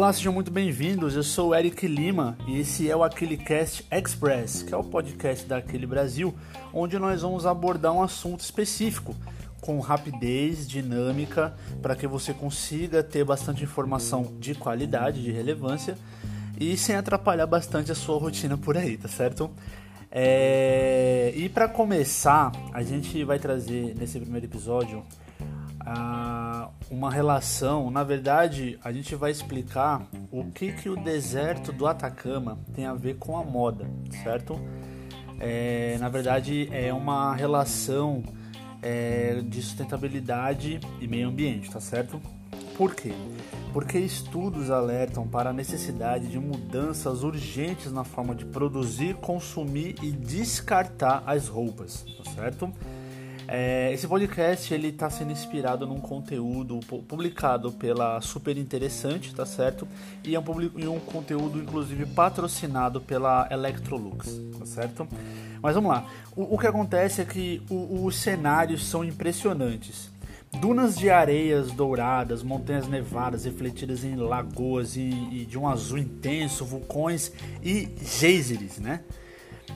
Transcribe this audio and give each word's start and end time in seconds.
Olá, 0.00 0.14
sejam 0.14 0.32
muito 0.32 0.50
bem-vindos. 0.50 1.14
Eu 1.14 1.22
sou 1.22 1.50
o 1.50 1.54
Eric 1.54 1.86
Lima 1.86 2.34
e 2.48 2.58
esse 2.58 2.90
é 2.90 2.96
o 2.96 3.04
Aquilecast 3.04 3.84
Express, 3.92 4.62
que 4.62 4.72
é 4.72 4.76
o 4.76 4.82
podcast 4.82 5.44
da 5.44 5.58
Aquile 5.58 5.86
Brasil, 5.86 6.34
onde 6.72 6.98
nós 6.98 7.20
vamos 7.20 7.44
abordar 7.44 7.92
um 7.92 8.02
assunto 8.02 8.40
específico 8.40 9.14
com 9.60 9.78
rapidez, 9.78 10.66
dinâmica, 10.66 11.54
para 11.82 11.94
que 11.94 12.06
você 12.06 12.32
consiga 12.32 13.02
ter 13.02 13.24
bastante 13.26 13.62
informação 13.62 14.32
de 14.40 14.54
qualidade, 14.54 15.22
de 15.22 15.30
relevância 15.30 15.98
e 16.58 16.78
sem 16.78 16.96
atrapalhar 16.96 17.46
bastante 17.46 17.92
a 17.92 17.94
sua 17.94 18.18
rotina 18.18 18.56
por 18.56 18.78
aí, 18.78 18.96
tá 18.96 19.06
certo? 19.06 19.50
É... 20.10 21.30
E 21.36 21.46
para 21.50 21.68
começar, 21.68 22.50
a 22.72 22.82
gente 22.82 23.22
vai 23.22 23.38
trazer 23.38 23.94
nesse 23.98 24.18
primeiro 24.18 24.46
episódio 24.46 25.04
uma 26.90 27.10
relação. 27.10 27.90
Na 27.90 28.02
verdade, 28.02 28.78
a 28.82 28.92
gente 28.92 29.14
vai 29.14 29.30
explicar 29.30 30.06
o 30.30 30.44
que, 30.44 30.72
que 30.72 30.88
o 30.88 30.96
deserto 30.96 31.72
do 31.72 31.86
Atacama 31.86 32.58
tem 32.74 32.86
a 32.86 32.94
ver 32.94 33.16
com 33.16 33.36
a 33.36 33.44
moda, 33.44 33.88
certo? 34.22 34.60
É, 35.38 35.96
na 35.98 36.08
verdade, 36.08 36.68
é 36.72 36.92
uma 36.92 37.34
relação 37.34 38.22
é, 38.82 39.40
de 39.42 39.62
sustentabilidade 39.62 40.80
e 41.00 41.06
meio 41.06 41.28
ambiente, 41.28 41.70
tá 41.70 41.80
certo? 41.80 42.20
Por 42.76 42.94
quê? 42.94 43.12
Porque 43.72 43.98
estudos 43.98 44.70
alertam 44.70 45.28
para 45.28 45.50
a 45.50 45.52
necessidade 45.52 46.28
de 46.28 46.38
mudanças 46.38 47.22
urgentes 47.22 47.92
na 47.92 48.04
forma 48.04 48.34
de 48.34 48.44
produzir, 48.44 49.14
consumir 49.16 49.96
e 50.02 50.10
descartar 50.10 51.22
as 51.26 51.46
roupas, 51.46 52.04
tá 52.16 52.30
certo? 52.32 52.72
É, 53.52 53.92
esse 53.92 54.06
podcast 54.06 54.72
ele 54.72 54.90
está 54.90 55.10
sendo 55.10 55.32
inspirado 55.32 55.84
num 55.84 55.98
conteúdo 55.98 56.78
publicado 57.08 57.72
pela 57.72 58.20
Super 58.20 58.56
Interessante, 58.56 59.34
tá 59.34 59.44
certo? 59.44 59.88
E 60.22 60.36
é 60.36 60.38
um, 60.38 60.44
e 60.76 60.86
um 60.86 61.00
conteúdo 61.00 61.58
inclusive 61.58 62.06
patrocinado 62.06 63.00
pela 63.00 63.48
Electrolux, 63.50 64.40
tá 64.56 64.64
certo? 64.64 65.08
Mas 65.60 65.74
vamos 65.74 65.90
lá. 65.90 66.06
O, 66.36 66.54
o 66.54 66.58
que 66.58 66.68
acontece 66.68 67.22
é 67.22 67.24
que 67.24 67.60
os 67.68 68.14
cenários 68.14 68.86
são 68.86 69.02
impressionantes. 69.02 70.12
Dunas 70.60 70.96
de 70.96 71.10
areias 71.10 71.72
douradas, 71.72 72.44
montanhas 72.44 72.86
nevadas 72.86 73.46
refletidas 73.46 74.04
em 74.04 74.14
lagoas 74.14 74.94
e, 74.94 75.10
e 75.32 75.44
de 75.44 75.58
um 75.58 75.66
azul 75.66 75.98
intenso, 75.98 76.64
vulcões 76.64 77.32
e 77.64 77.88
geysers, 78.00 78.78
né? 78.78 79.00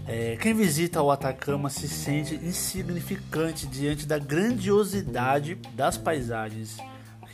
É, 0.07 0.37
quem 0.37 0.53
visita 0.53 1.03
o 1.03 1.11
Atacama 1.11 1.71
se 1.71 1.89
sente 1.89 2.35
insignificante 2.37 3.67
diante 3.67 4.07
da 4.07 4.19
grandiosidade 4.19 5.55
das 5.75 5.97
paisagens 5.97 6.77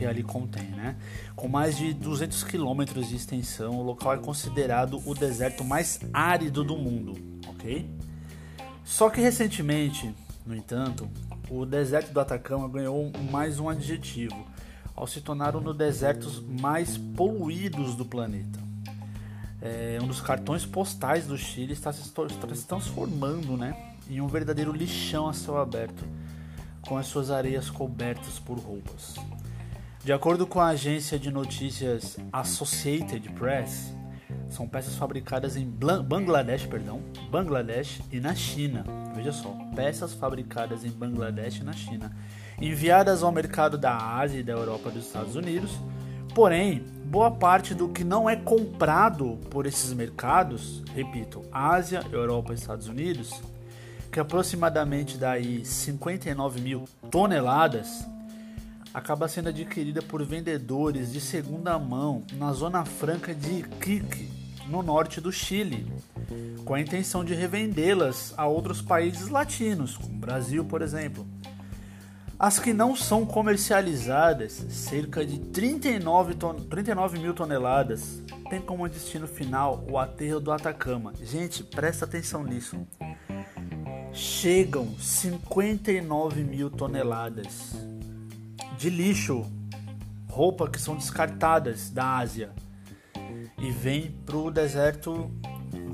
que 0.00 0.06
ali 0.06 0.22
contém, 0.22 0.64
né? 0.70 0.97
Com 1.36 1.47
mais 1.47 1.77
de 1.77 1.92
200 1.92 2.42
quilômetros 2.44 3.11
de 3.11 3.17
extensão, 3.17 3.77
o 3.78 3.83
local 3.83 4.14
é 4.14 4.17
considerado 4.17 4.98
o 5.05 5.14
deserto 5.14 5.62
mais 5.62 6.00
árido 6.11 6.64
do 6.64 6.75
mundo, 6.75 7.14
ok? 7.47 7.86
Só 8.83 9.11
que 9.11 9.20
recentemente, 9.20 10.14
no 10.47 10.56
entanto, 10.56 11.06
o 11.50 11.67
deserto 11.67 12.14
do 12.14 12.20
Atacama 12.20 12.67
ganhou 12.67 13.12
mais 13.30 13.61
um 13.61 13.69
adjetivo 13.69 14.47
ao 14.97 15.06
se 15.06 15.20
tornar 15.20 15.55
um 15.55 15.61
dos 15.61 15.77
desertos 15.77 16.41
mais 16.41 16.97
poluídos 16.97 17.95
do 17.95 18.06
planeta 18.06 18.70
é, 19.62 19.98
um 20.03 20.06
dos 20.06 20.20
cartões 20.20 20.64
postais 20.64 21.27
do 21.27 21.36
Chile 21.36 21.72
está 21.72 21.92
se, 21.92 22.03
está 22.03 22.55
se 22.55 22.66
transformando 22.66 23.56
né, 23.56 23.77
em 24.08 24.20
um 24.20 24.27
verdadeiro 24.27 24.72
lixão 24.72 25.28
a 25.28 25.33
céu 25.33 25.58
aberto, 25.58 26.05
com 26.83 26.97
as 26.97 27.06
suas 27.06 27.30
areias 27.30 27.69
cobertas 27.69 28.39
por 28.39 28.58
roupas. 28.58 29.17
De 30.02 30.12
acordo 30.12 30.47
com 30.47 30.58
a 30.61 30.69
agência 30.69 31.19
de 31.19 31.30
notícias 31.30 32.17
Associated 32.33 33.28
Press, 33.33 33.92
são 34.48 34.67
peças 34.67 34.96
fabricadas 34.96 35.57
em 35.57 35.64
Bangladesh, 35.64 36.67
perdão, 36.67 37.02
Bangladesh 37.30 38.01
e 38.11 38.18
na 38.18 38.35
China. 38.35 38.85
Veja 39.14 39.30
só, 39.30 39.55
peças 39.77 40.14
fabricadas 40.14 40.85
em 40.85 40.90
Bangladesh 40.90 41.58
e 41.58 41.64
na 41.64 41.73
China, 41.73 42.11
enviadas 42.61 43.23
ao 43.23 43.30
mercado 43.30 43.77
da 43.77 43.96
Ásia 43.96 44.40
e 44.40 44.42
da 44.42 44.52
Europa 44.52 44.89
e 44.89 44.92
dos 44.92 45.06
Estados 45.06 45.36
Unidos. 45.36 45.70
Porém, 46.35 46.85
boa 47.05 47.30
parte 47.30 47.74
do 47.74 47.89
que 47.89 48.05
não 48.05 48.30
é 48.30 48.36
comprado 48.36 49.39
por 49.51 49.67
esses 49.67 49.92
mercados, 49.92 50.83
repito, 50.95 51.45
Ásia, 51.51 52.05
Europa 52.13 52.52
e 52.52 52.57
Estados 52.57 52.86
Unidos, 52.86 53.42
que 54.13 54.20
aproximadamente 54.20 55.17
daí 55.17 55.64
59 55.64 56.61
mil 56.61 56.85
toneladas, 57.11 58.07
acaba 58.92 59.29
sendo 59.29 59.48
adquirida 59.48 60.02
por 60.02 60.24
vendedores 60.24 61.13
de 61.13 61.20
segunda 61.20 61.79
mão 61.79 62.24
na 62.35 62.52
zona 62.52 62.85
franca 62.85 63.35
de 63.35 63.61
Iquique, 63.61 64.29
no 64.68 64.83
norte 64.83 65.20
do 65.20 65.33
Chile, 65.33 65.92
com 66.64 66.74
a 66.74 66.80
intenção 66.80 67.24
de 67.24 67.35
revendê-las 67.35 68.35
a 68.36 68.47
outros 68.47 68.80
países 68.80 69.29
latinos, 69.29 69.97
como 69.97 70.14
o 70.14 70.20
Brasil, 70.20 70.64
por 70.64 70.80
exemplo. 70.80 71.27
As 72.40 72.58
que 72.58 72.73
não 72.73 72.96
são 72.96 73.27
comercializadas, 73.27 74.64
cerca 74.70 75.27
de 75.27 75.39
39, 75.39 76.34
ton 76.36 76.55
39 76.55 77.18
mil 77.18 77.34
toneladas, 77.34 78.23
têm 78.48 78.62
como 78.62 78.89
destino 78.89 79.28
final 79.28 79.84
o 79.86 79.98
aterro 79.98 80.40
do 80.40 80.50
Atacama. 80.50 81.12
Gente, 81.23 81.62
presta 81.62 82.06
atenção 82.06 82.42
nisso. 82.42 82.79
Chegam 84.14 84.89
59 84.98 86.42
mil 86.42 86.70
toneladas 86.70 87.74
de 88.79 88.89
lixo, 88.89 89.45
roupa 90.27 90.67
que 90.67 90.80
são 90.80 90.96
descartadas 90.96 91.90
da 91.90 92.17
Ásia 92.17 92.55
e 93.58 93.70
vem 93.70 94.12
para 94.24 94.39
o 94.39 94.50
deserto, 94.50 95.30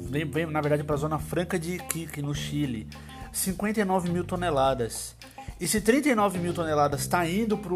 vem, 0.09 0.25
vem 0.25 0.47
na 0.47 0.61
verdade 0.61 0.85
para 0.85 0.95
a 0.95 0.99
zona 0.99 1.19
franca 1.19 1.59
de 1.59 1.75
Iquique, 1.75 2.23
no 2.23 2.33
Chile. 2.37 2.89
59 3.33 4.11
mil 4.11 4.23
toneladas. 4.23 5.17
E 5.59 5.67
se 5.67 5.81
39 5.81 6.39
mil 6.39 6.53
toneladas 6.53 7.01
está 7.01 7.27
indo 7.27 7.57
para 7.57 7.75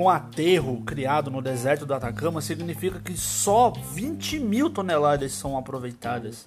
um 0.00 0.08
aterro 0.08 0.82
criado 0.82 1.30
no 1.30 1.40
deserto 1.40 1.86
do 1.86 1.94
Atacama, 1.94 2.40
significa 2.40 2.98
que 2.98 3.16
só 3.16 3.70
20 3.70 4.40
mil 4.40 4.68
toneladas 4.70 5.30
são 5.32 5.56
aproveitadas 5.56 6.44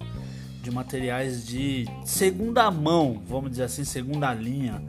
de 0.60 0.70
materiais 0.70 1.46
de 1.46 1.86
segunda 2.04 2.70
mão, 2.70 3.22
vamos 3.26 3.52
dizer 3.52 3.64
assim, 3.64 3.84
segunda 3.84 4.34
linha. 4.34 4.82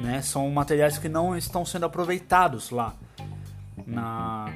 Né? 0.00 0.20
São 0.22 0.50
materiais 0.50 0.98
que 0.98 1.08
não 1.08 1.36
estão 1.36 1.64
sendo 1.64 1.86
aproveitados 1.86 2.70
lá, 2.70 2.94
na, 3.86 4.52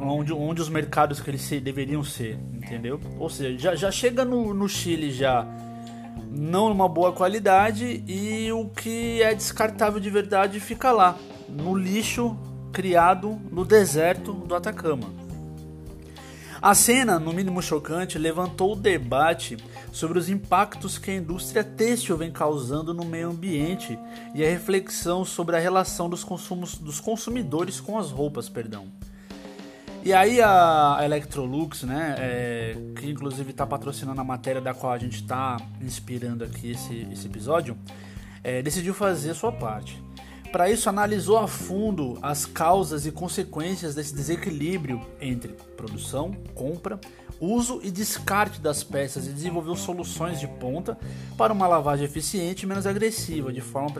onde, 0.00 0.32
onde 0.32 0.62
os 0.62 0.70
mercados 0.70 1.20
que 1.20 1.28
eles 1.28 1.46
deveriam 1.60 2.02
ser, 2.02 2.38
entendeu? 2.54 2.98
Ou 3.18 3.28
seja, 3.28 3.58
já, 3.58 3.74
já 3.74 3.90
chega 3.90 4.24
no, 4.24 4.54
no 4.54 4.66
Chile 4.68 5.10
já 5.10 5.46
não 6.30 6.68
numa 6.68 6.88
boa 6.88 7.12
qualidade 7.12 8.04
e 8.06 8.50
o 8.52 8.68
que 8.68 9.20
é 9.22 9.34
descartável 9.34 9.98
de 9.98 10.08
verdade 10.08 10.60
fica 10.60 10.92
lá, 10.92 11.16
no 11.48 11.76
lixo 11.76 12.36
criado 12.72 13.40
no 13.50 13.64
deserto 13.64 14.32
do 14.32 14.54
Atacama. 14.54 15.08
A 16.62 16.74
cena, 16.74 17.18
no 17.18 17.32
mínimo 17.32 17.62
chocante, 17.62 18.18
levantou 18.18 18.72
o 18.72 18.76
debate 18.76 19.56
sobre 19.90 20.18
os 20.18 20.28
impactos 20.28 20.98
que 20.98 21.10
a 21.10 21.14
indústria 21.14 21.64
têxtil 21.64 22.18
vem 22.18 22.30
causando 22.30 22.92
no 22.92 23.02
meio 23.02 23.30
ambiente 23.30 23.98
e 24.34 24.44
a 24.44 24.48
reflexão 24.48 25.24
sobre 25.24 25.56
a 25.56 25.58
relação 25.58 26.10
dos, 26.10 26.22
consumos, 26.22 26.74
dos 26.76 27.00
consumidores 27.00 27.80
com 27.80 27.98
as 27.98 28.10
roupas, 28.10 28.48
perdão. 28.50 28.88
E 30.02 30.14
aí 30.14 30.40
a 30.40 30.98
Electrolux, 31.04 31.82
né, 31.82 32.14
é, 32.18 32.76
que 32.96 33.10
inclusive 33.10 33.50
está 33.50 33.66
patrocinando 33.66 34.18
a 34.20 34.24
matéria 34.24 34.60
da 34.60 34.72
qual 34.72 34.92
a 34.92 34.98
gente 34.98 35.16
está 35.16 35.58
inspirando 35.80 36.42
aqui 36.42 36.70
esse, 36.70 37.06
esse 37.12 37.26
episódio, 37.26 37.76
é, 38.42 38.62
decidiu 38.62 38.94
fazer 38.94 39.34
sua 39.34 39.52
parte. 39.52 40.02
Para 40.50 40.68
isso, 40.68 40.88
analisou 40.88 41.38
a 41.38 41.46
fundo 41.46 42.18
as 42.22 42.44
causas 42.44 43.06
e 43.06 43.12
consequências 43.12 43.94
desse 43.94 44.12
desequilíbrio 44.12 45.00
entre 45.20 45.52
produção, 45.76 46.32
compra, 46.54 46.98
uso 47.38 47.80
e 47.84 47.90
descarte 47.90 48.60
das 48.60 48.82
peças 48.82 49.28
e 49.28 49.32
desenvolveu 49.32 49.76
soluções 49.76 50.40
de 50.40 50.48
ponta 50.48 50.98
para 51.38 51.52
uma 51.52 51.68
lavagem 51.68 52.04
eficiente 52.04 52.64
e 52.64 52.66
menos 52.66 52.84
agressiva, 52.84 53.52
de 53.52 53.60
forma, 53.60 53.90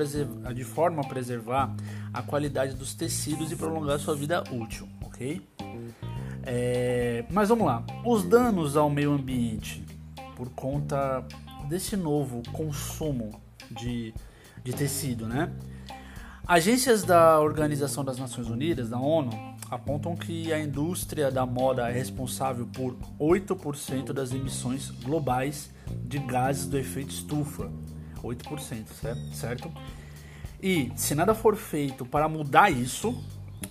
de 0.52 0.64
forma 0.64 1.02
a 1.02 1.06
preservar 1.06 1.72
a 2.12 2.20
qualidade 2.20 2.74
dos 2.74 2.94
tecidos 2.94 3.52
e 3.52 3.56
prolongar 3.56 4.00
sua 4.00 4.16
vida 4.16 4.42
útil, 4.50 4.88
É, 6.42 7.24
mas 7.30 7.48
vamos 7.50 7.66
lá. 7.66 7.84
Os 8.04 8.24
danos 8.24 8.76
ao 8.76 8.88
meio 8.88 9.12
ambiente 9.12 9.84
por 10.34 10.48
conta 10.50 11.24
desse 11.68 11.96
novo 11.96 12.42
consumo 12.52 13.40
de, 13.70 14.14
de 14.64 14.72
tecido, 14.72 15.26
né? 15.26 15.52
Agências 16.46 17.04
da 17.04 17.38
Organização 17.38 18.04
das 18.04 18.18
Nações 18.18 18.48
Unidas, 18.48 18.88
da 18.88 18.98
ONU, 18.98 19.30
apontam 19.70 20.16
que 20.16 20.52
a 20.52 20.58
indústria 20.58 21.30
da 21.30 21.46
moda 21.46 21.88
é 21.88 21.92
responsável 21.92 22.66
por 22.66 22.96
8% 23.20 24.12
das 24.12 24.32
emissões 24.32 24.90
globais 24.90 25.70
de 26.04 26.18
gases 26.18 26.66
do 26.66 26.76
efeito 26.76 27.10
estufa. 27.10 27.70
8%, 28.22 28.86
certo? 29.32 29.70
E 30.62 30.90
se 30.96 31.14
nada 31.14 31.34
for 31.34 31.54
feito 31.56 32.04
para 32.04 32.28
mudar 32.28 32.70
isso, 32.70 33.16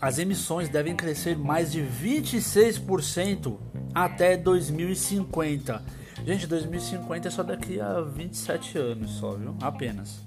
as 0.02 0.20
emissões 0.20 0.70
devem 0.70 0.96
crescer 0.96 1.38
mais 1.38 1.72
de 1.72 1.82
26% 1.82 3.58
até 3.94 4.38
2050. 4.38 5.84
Gente, 6.26 6.48
2050 6.48 7.28
é 7.28 7.32
só 7.32 7.44
daqui 7.44 7.80
a 7.80 8.02
27 8.02 8.78
anos, 8.78 9.12
só, 9.12 9.36
viu? 9.36 9.56
Apenas. 9.62 10.22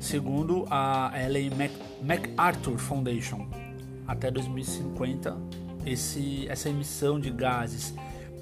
Segundo 0.00 0.66
a 0.70 1.12
Ellen 1.14 1.50
MacArthur 2.02 2.78
Foundation, 2.78 3.48
até 4.06 4.30
2050, 4.30 5.36
esse, 5.84 6.46
essa 6.48 6.68
emissão 6.68 7.18
de 7.18 7.30
gases 7.30 7.94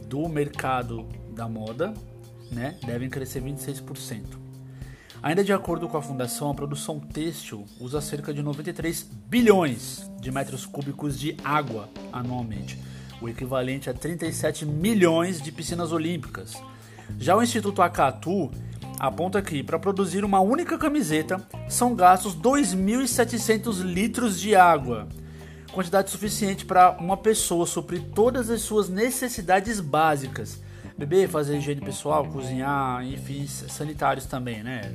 do 0.09 0.29
mercado 0.29 1.07
da 1.35 1.49
moda 1.49 1.95
né, 2.51 2.77
devem 2.85 3.09
crescer 3.09 3.43
26%. 3.43 4.44
Ainda 5.25 5.43
de 5.43 5.55
acordo 5.55 5.89
com 5.89 5.97
a 5.97 6.03
fundação, 6.03 6.51
a 6.51 6.55
produção 6.55 7.01
têxtil 7.01 7.65
usa 7.81 7.99
cerca 8.03 8.31
de 8.31 8.43
93 8.43 9.09
bilhões 9.27 10.07
de 10.21 10.31
metros 10.31 10.67
cúbicos 10.67 11.19
de 11.19 11.35
água 11.43 11.89
anualmente, 12.13 12.79
o 13.23 13.29
equivalente 13.31 13.89
a 13.89 13.95
37 13.95 14.67
milhões 14.67 15.41
de 15.41 15.51
piscinas 15.51 15.93
olímpicas. 15.93 16.63
Já 17.19 17.35
o 17.35 17.43
Instituto 17.43 17.81
Acatu 17.81 18.51
aponta 18.99 19.41
que 19.41 19.63
para 19.63 19.79
produzir 19.79 20.27
uma 20.27 20.41
única 20.41 20.77
camiseta 20.77 21.41
são 21.71 21.95
gastos 21.95 22.37
2.700 22.37 23.81
litros 23.81 24.39
de 24.39 24.55
água, 24.55 25.09
quantidade 25.73 26.11
suficiente 26.11 26.67
para 26.67 26.99
uma 27.01 27.17
pessoa 27.17 27.65
suprir 27.65 28.03
todas 28.15 28.51
as 28.51 28.61
suas 28.61 28.91
necessidades 28.91 29.81
básicas 29.81 30.63
beber, 30.97 31.29
fazer 31.29 31.57
higiene 31.57 31.81
pessoal, 31.81 32.27
cozinhar, 32.27 33.05
enfim, 33.07 33.47
sanitários 33.47 34.27
também, 34.27 34.63
né? 34.63 34.95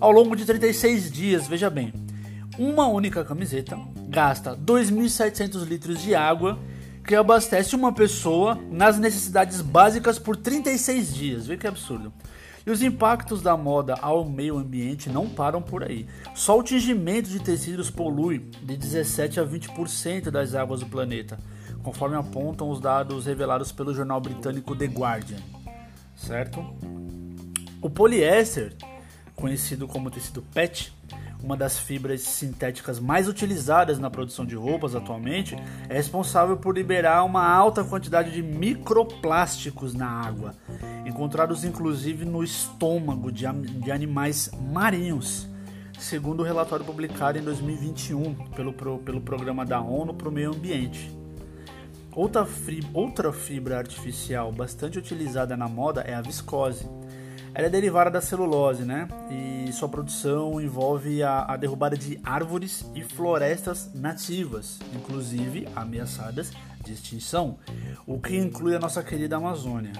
Ao 0.00 0.10
longo 0.10 0.34
de 0.34 0.44
36 0.44 1.10
dias, 1.10 1.46
veja 1.46 1.70
bem, 1.70 1.92
uma 2.58 2.86
única 2.86 3.24
camiseta 3.24 3.78
gasta 4.08 4.56
2.700 4.56 5.64
litros 5.64 6.02
de 6.02 6.14
água 6.14 6.58
que 7.04 7.14
abastece 7.14 7.74
uma 7.74 7.92
pessoa 7.92 8.58
nas 8.70 8.98
necessidades 8.98 9.60
básicas 9.60 10.18
por 10.18 10.36
36 10.36 11.14
dias. 11.14 11.46
Vê 11.46 11.56
que 11.56 11.66
absurdo. 11.66 12.12
E 12.64 12.70
os 12.70 12.82
impactos 12.82 13.42
da 13.42 13.56
moda 13.56 13.94
ao 14.00 14.24
meio 14.24 14.56
ambiente 14.56 15.10
não 15.10 15.28
param 15.28 15.60
por 15.60 15.82
aí. 15.82 16.06
Só 16.34 16.58
o 16.58 16.62
tingimento 16.62 17.28
de 17.28 17.40
tecidos 17.40 17.90
polui 17.90 18.38
de 18.62 18.76
17 18.76 19.40
a 19.40 19.44
20% 19.44 20.30
das 20.30 20.54
águas 20.54 20.80
do 20.80 20.86
planeta 20.86 21.38
conforme 21.82 22.16
apontam 22.16 22.70
os 22.70 22.80
dados 22.80 23.26
revelados 23.26 23.72
pelo 23.72 23.92
jornal 23.92 24.20
britânico 24.20 24.76
The 24.76 24.86
Guardian, 24.86 25.38
certo? 26.16 26.64
O 27.80 27.90
poliéster, 27.90 28.72
conhecido 29.34 29.88
como 29.88 30.10
tecido 30.10 30.42
PET, 30.54 30.94
uma 31.42 31.56
das 31.56 31.78
fibras 31.78 32.20
sintéticas 32.22 33.00
mais 33.00 33.28
utilizadas 33.28 33.98
na 33.98 34.08
produção 34.08 34.46
de 34.46 34.54
roupas 34.54 34.94
atualmente, 34.94 35.56
é 35.88 35.94
responsável 35.94 36.56
por 36.56 36.74
liberar 36.74 37.24
uma 37.24 37.44
alta 37.44 37.82
quantidade 37.82 38.30
de 38.30 38.42
microplásticos 38.42 39.92
na 39.92 40.06
água, 40.06 40.54
encontrados 41.04 41.64
inclusive 41.64 42.24
no 42.24 42.44
estômago 42.44 43.32
de, 43.32 43.50
de 43.50 43.90
animais 43.90 44.50
marinhos, 44.72 45.48
segundo 45.98 46.40
o 46.40 46.44
relatório 46.44 46.84
publicado 46.84 47.38
em 47.38 47.42
2021 47.42 48.34
pelo, 48.50 48.72
pelo 48.72 49.20
Programa 49.20 49.64
da 49.64 49.80
ONU 49.80 50.14
para 50.14 50.28
o 50.28 50.32
Meio 50.32 50.54
Ambiente. 50.54 51.22
Outra, 52.14 52.46
outra 52.92 53.32
fibra 53.32 53.78
artificial 53.78 54.52
bastante 54.52 54.98
utilizada 54.98 55.56
na 55.56 55.66
moda 55.66 56.02
é 56.02 56.12
a 56.12 56.20
viscose. 56.20 56.86
Ela 57.54 57.66
é 57.66 57.70
derivada 57.70 58.10
da 58.10 58.20
celulose, 58.20 58.82
né? 58.82 59.06
E 59.30 59.70
sua 59.72 59.88
produção 59.88 60.60
envolve 60.60 61.22
a, 61.22 61.44
a 61.44 61.56
derrubada 61.56 61.96
de 61.96 62.18
árvores 62.24 62.84
e 62.94 63.02
florestas 63.02 63.90
nativas, 63.94 64.78
inclusive 64.94 65.68
ameaçadas 65.76 66.50
de 66.82 66.92
extinção, 66.92 67.58
o 68.06 68.18
que 68.18 68.36
inclui 68.36 68.74
a 68.74 68.78
nossa 68.78 69.02
querida 69.02 69.36
Amazônia. 69.36 69.92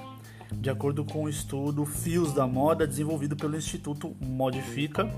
De 0.50 0.70
acordo 0.70 1.04
com 1.04 1.24
o 1.24 1.28
estudo 1.28 1.84
Fios 1.84 2.32
da 2.32 2.46
Moda, 2.46 2.86
desenvolvido 2.86 3.36
pelo 3.36 3.56
Instituto 3.56 4.14
Modifica, 4.20 5.10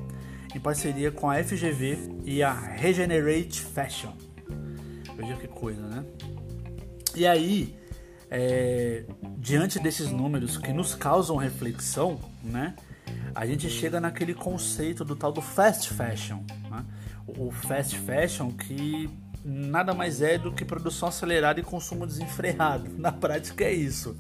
em 0.54 0.60
parceria 0.60 1.10
com 1.10 1.30
a 1.30 1.42
FGV 1.42 2.20
e 2.25 2.42
a 2.42 2.52
Regenerate 2.52 3.60
Fashion. 3.60 4.12
Veja 5.16 5.37
que 5.37 5.48
coisa, 5.48 5.82
né? 5.82 6.04
E 7.14 7.26
aí, 7.26 7.76
é, 8.36 9.04
diante 9.38 9.78
desses 9.78 10.10
números 10.10 10.56
que 10.58 10.72
nos 10.72 10.92
causam 10.92 11.36
reflexão, 11.36 12.19
né? 12.42 12.75
A 13.32 13.46
gente 13.46 13.70
chega 13.70 14.00
naquele 14.00 14.34
conceito 14.34 15.04
do 15.04 15.14
tal 15.14 15.31
do 15.31 15.40
fast 15.40 15.88
fashion, 15.90 16.40
né? 16.69 16.84
o 17.26 17.52
fast 17.52 17.96
fashion 18.00 18.50
que 18.50 19.08
nada 19.44 19.94
mais 19.94 20.20
é 20.20 20.36
do 20.36 20.50
que 20.50 20.64
produção 20.64 21.08
acelerada 21.08 21.60
e 21.60 21.62
consumo 21.62 22.06
desenfreado. 22.06 22.90
Na 22.98 23.12
prática 23.12 23.64
é 23.64 23.72
isso. 23.72 24.16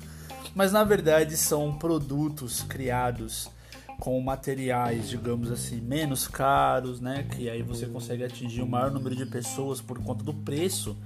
Mas 0.54 0.70
na 0.70 0.84
verdade 0.84 1.36
são 1.36 1.76
produtos 1.76 2.62
criados 2.62 3.50
com 3.98 4.20
materiais, 4.20 5.08
digamos 5.08 5.50
assim, 5.50 5.80
menos 5.80 6.28
caros, 6.28 7.00
né? 7.00 7.26
Que 7.34 7.50
aí 7.50 7.62
você 7.62 7.86
consegue 7.86 8.22
atingir 8.22 8.62
o 8.62 8.66
maior 8.66 8.92
número 8.92 9.16
de 9.16 9.26
pessoas 9.26 9.80
por 9.80 9.98
conta 9.98 10.22
do 10.22 10.32
preço 10.32 10.96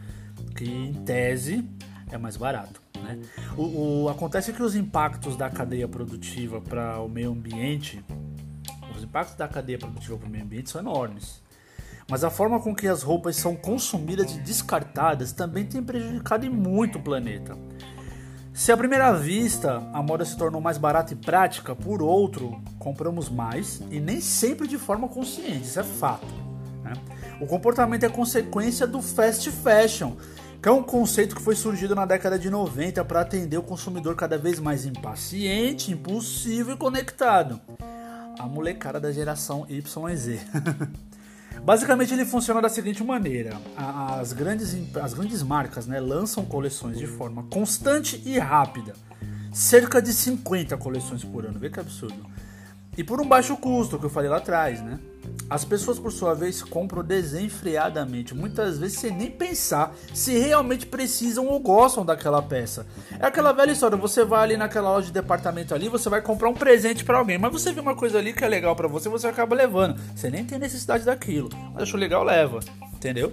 que 0.55 0.69
em 0.69 0.93
tese 0.93 1.65
é 2.15 2.19
mais 2.19 2.37
barato. 2.37 2.81
Né? 3.03 3.19
O, 3.57 4.05
o, 4.05 4.09
acontece 4.09 4.53
que 4.53 4.63
os 4.63 4.75
impactos 4.75 5.37
da 5.37 5.49
cadeia 5.49 5.89
produtiva 5.89 6.61
para 6.61 7.01
o 7.01 7.09
meio 7.09 7.33
ambiente, 7.33 8.05
os 8.97 9.03
impactos 9.03 9.37
da 9.37 9.49
cadeia 9.49 9.79
produtiva 9.79 10.17
para 10.17 10.29
o 10.29 10.31
meio 10.31 10.45
ambiente 10.45 10.71
são 10.71 10.81
enormes. 10.81 11.43
Mas 12.11 12.25
a 12.25 12.31
forma 12.31 12.59
com 12.59 12.75
que 12.75 12.89
as 12.89 13.03
roupas 13.03 13.37
são 13.37 13.55
consumidas 13.55 14.35
e 14.35 14.41
descartadas 14.41 15.33
também 15.33 15.67
tem 15.67 15.83
prejudicado 15.83 16.47
e 16.47 16.51
muito 16.51 16.99
o 16.99 17.03
planeta. 17.03 17.57
Se 18.59 18.73
à 18.73 18.77
primeira 18.77 19.13
vista 19.13 19.77
a 19.93 20.03
moda 20.03 20.25
se 20.25 20.37
tornou 20.37 20.61
mais 20.61 20.79
barata 20.79 21.13
e 21.13 21.17
prática, 21.17 21.77
por 21.77 22.03
outro, 22.03 22.61
compramos 22.79 23.29
mais 23.29 23.81
e 23.91 24.01
nem 24.01 24.21
sempre 24.21 24.67
de 24.67 24.79
forma 24.79 25.07
consciente, 25.07 25.63
isso 25.63 25.79
é 25.79 25.85
fato. 25.85 26.27
Né? 26.83 26.93
O 27.41 27.47
comportamento 27.47 28.05
é 28.05 28.09
consequência 28.09 28.85
do 28.85 29.01
fast 29.01 29.49
fashion, 29.53 30.17
que 30.61 30.69
é 30.69 30.73
um 30.73 30.83
conceito 30.83 31.37
que 31.37 31.43
foi 31.43 31.55
surgido 31.55 31.95
na 31.95 32.05
década 32.05 32.39
de 32.39 32.51
90 32.51 33.05
para 33.05 33.21
atender 33.21 33.57
o 33.57 33.63
consumidor 33.63 34.17
cada 34.17 34.37
vez 34.37 34.59
mais 34.59 34.85
impaciente, 34.85 35.93
impulsivo 35.93 36.73
e 36.73 36.77
conectado. 36.77 37.61
A 38.39 38.47
molecada 38.47 38.99
da 38.99 39.13
geração 39.13 39.67
YZ. 39.69 40.41
Basicamente 41.63 42.13
ele 42.13 42.25
funciona 42.25 42.61
da 42.61 42.69
seguinte 42.69 43.03
maneira: 43.03 43.57
as 43.77 44.33
grandes, 44.33 44.77
as 44.97 45.15
grandes 45.15 45.43
marcas 45.43 45.87
né, 45.87 46.01
lançam 46.01 46.45
coleções 46.45 46.99
de 46.99 47.07
forma 47.07 47.45
constante 47.45 48.21
e 48.25 48.39
rápida, 48.39 48.95
cerca 49.53 50.01
de 50.01 50.13
50 50.13 50.77
coleções 50.77 51.25
por 51.25 51.45
ano, 51.45 51.59
vê 51.59 51.71
que 51.71 51.81
absurdo. 51.81 52.27
E 52.99 53.05
por 53.05 53.21
um 53.21 53.25
baixo 53.25 53.57
custo, 53.57 53.97
que 53.97 54.07
eu 54.07 54.11
falei 54.11 54.29
lá 54.29 54.39
atrás, 54.39 54.83
né? 54.83 54.99
As 55.49 55.65
pessoas, 55.65 56.01
por 56.01 56.11
sua 56.11 56.35
vez, 56.35 56.63
compram 56.63 57.05
desenfreadamente, 57.05 58.35
muitas 58.35 58.77
vezes 58.77 58.99
sem 58.99 59.13
nem 59.13 59.31
pensar 59.31 59.95
se 60.13 60.37
realmente 60.37 60.85
precisam 60.85 61.47
ou 61.47 61.61
gostam 61.61 62.05
daquela 62.05 62.43
peça. 62.43 62.85
É 63.21 63.27
aquela 63.27 63.53
velha 63.53 63.71
história, 63.71 63.97
você 63.97 64.25
vai 64.25 64.43
ali 64.43 64.57
naquela 64.57 64.91
loja 64.91 65.07
de 65.07 65.13
departamento 65.13 65.73
ali, 65.77 65.89
você 65.89 66.09
vai 66.09 66.21
comprar 66.21 66.49
um 66.49 66.55
presente 66.55 67.05
para 67.05 67.19
alguém, 67.19 67.39
mas 67.39 67.53
você 67.53 67.73
vê 67.73 67.79
uma 67.79 67.95
coisa 67.95 68.19
ali 68.19 68.33
que 68.33 68.45
é 68.45 68.49
legal 68.49 68.75
para 68.75 68.89
você, 68.89 69.09
você 69.09 69.29
acaba 69.29 69.55
levando. 69.55 69.97
Você 70.17 70.29
nem 70.29 70.45
tem 70.45 70.59
necessidade 70.59 71.05
daquilo, 71.05 71.51
mas 71.73 71.93
legal, 71.93 72.25
leva, 72.25 72.59
entendeu? 72.93 73.33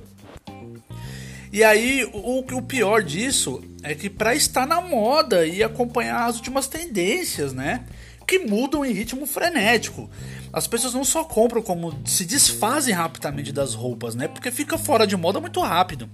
E 1.52 1.64
aí, 1.64 2.08
o, 2.14 2.40
o 2.40 2.62
pior 2.62 3.02
disso 3.02 3.64
é 3.82 3.96
que 3.96 4.12
para 4.12 4.36
estar 4.36 4.68
na 4.68 4.80
moda 4.80 5.44
e 5.44 5.64
acompanhar 5.64 6.26
as 6.26 6.36
últimas 6.36 6.68
tendências, 6.68 7.52
né? 7.52 7.84
Que 8.26 8.40
mudam 8.40 8.86
em 8.86 8.92
ritmo 8.92 9.26
frenético. 9.26 10.10
As 10.52 10.68
pessoas 10.68 10.94
não 10.94 11.04
só 11.04 11.24
compram, 11.24 11.62
como 11.62 11.94
se 12.06 12.26
desfazem 12.26 12.94
rapidamente 12.94 13.52
das 13.52 13.74
roupas, 13.74 14.16
né? 14.16 14.28
Porque 14.28 14.52
fica 14.52 14.78
fora 14.78 15.06
de 15.06 15.18
moda 15.18 15.40
muito 15.40 15.60
rápido. 15.62 16.10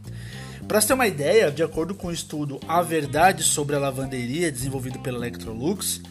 Para 0.67 0.81
ter 0.81 0.93
uma 0.93 1.07
ideia, 1.07 1.51
de 1.51 1.61
acordo 1.61 1.93
com 1.93 2.07
o 2.07 2.11
estudo 2.11 2.59
A 2.67 2.81
Verdade 2.81 3.43
sobre 3.43 3.75
a 3.75 3.79
Lavanderia 3.79 4.51
desenvolvido 4.51 4.99
pela 4.99 5.17
Electrolux, 5.17 6.01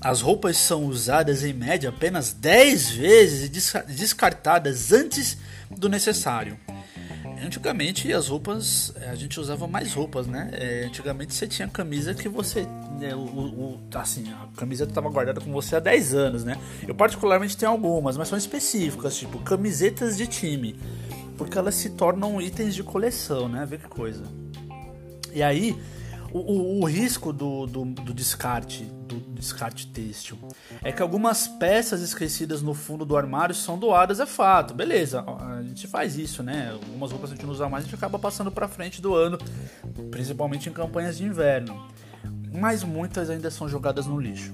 as 0.00 0.20
roupas 0.20 0.56
são 0.56 0.84
usadas 0.84 1.42
em 1.42 1.52
média 1.52 1.88
apenas 1.88 2.32
10 2.32 2.90
vezes 2.90 3.44
e 3.44 3.92
descartadas 3.92 4.92
antes 4.92 5.36
do 5.70 5.88
necessário. 5.88 6.56
Antigamente 7.44 8.12
as 8.12 8.28
roupas, 8.28 8.92
a 9.08 9.14
gente 9.14 9.38
usava 9.38 9.66
mais 9.66 9.92
roupas, 9.92 10.26
né? 10.26 10.50
É, 10.52 10.84
antigamente 10.86 11.34
você 11.34 11.46
tinha 11.46 11.68
camisa 11.68 12.14
que 12.14 12.28
você. 12.28 12.66
Né, 12.98 13.14
o, 13.14 13.20
o, 13.20 13.80
assim, 13.94 14.32
a 14.32 14.48
camiseta 14.56 14.90
estava 14.90 15.08
guardada 15.10 15.40
com 15.40 15.52
você 15.52 15.76
há 15.76 15.80
10 15.80 16.14
anos, 16.14 16.44
né? 16.44 16.56
Eu 16.86 16.94
particularmente 16.94 17.56
tenho 17.56 17.70
algumas, 17.70 18.16
mas 18.16 18.28
são 18.28 18.38
específicas, 18.38 19.16
tipo 19.16 19.38
camisetas 19.40 20.16
de 20.16 20.26
time. 20.26 20.78
Porque 21.36 21.58
elas 21.58 21.74
se 21.74 21.90
tornam 21.90 22.40
itens 22.40 22.74
de 22.74 22.82
coleção, 22.82 23.48
né? 23.48 23.66
Vê 23.68 23.76
que 23.76 23.88
coisa. 23.88 24.24
E 25.34 25.42
aí, 25.42 25.76
o, 26.38 26.80
o, 26.80 26.84
risco 26.84 27.32
do, 27.32 27.66
do, 27.66 27.84
do, 27.84 28.12
descarte, 28.12 28.84
do 28.84 29.20
descarte 29.34 29.86
têxtil, 29.86 30.38
é 30.82 30.92
que 30.92 31.00
algumas 31.00 31.48
peças 31.48 32.02
esquecidas 32.02 32.62
no 32.62 32.74
fundo 32.74 33.04
do 33.04 33.16
armário 33.16 33.54
são 33.54 33.78
doadas, 33.78 34.20
é 34.20 34.26
fato. 34.26 34.74
Beleza, 34.74 35.22
a 35.22 35.62
gente 35.62 35.86
faz 35.86 36.16
isso, 36.16 36.42
né? 36.42 36.70
Algumas 36.72 37.10
roupas 37.10 37.30
a 37.30 37.34
gente 37.34 37.44
não 37.44 37.52
usa 37.52 37.68
mais, 37.68 37.84
a 37.84 37.86
gente 37.86 37.94
acaba 37.94 38.18
passando 38.18 38.50
para 38.50 38.68
frente 38.68 39.00
do 39.00 39.14
ano, 39.14 39.38
principalmente 40.10 40.68
em 40.68 40.72
campanhas 40.72 41.16
de 41.16 41.24
inverno. 41.24 41.86
Mas 42.52 42.82
muitas 42.82 43.30
ainda 43.30 43.50
são 43.50 43.68
jogadas 43.68 44.06
no 44.06 44.18
lixo. 44.18 44.52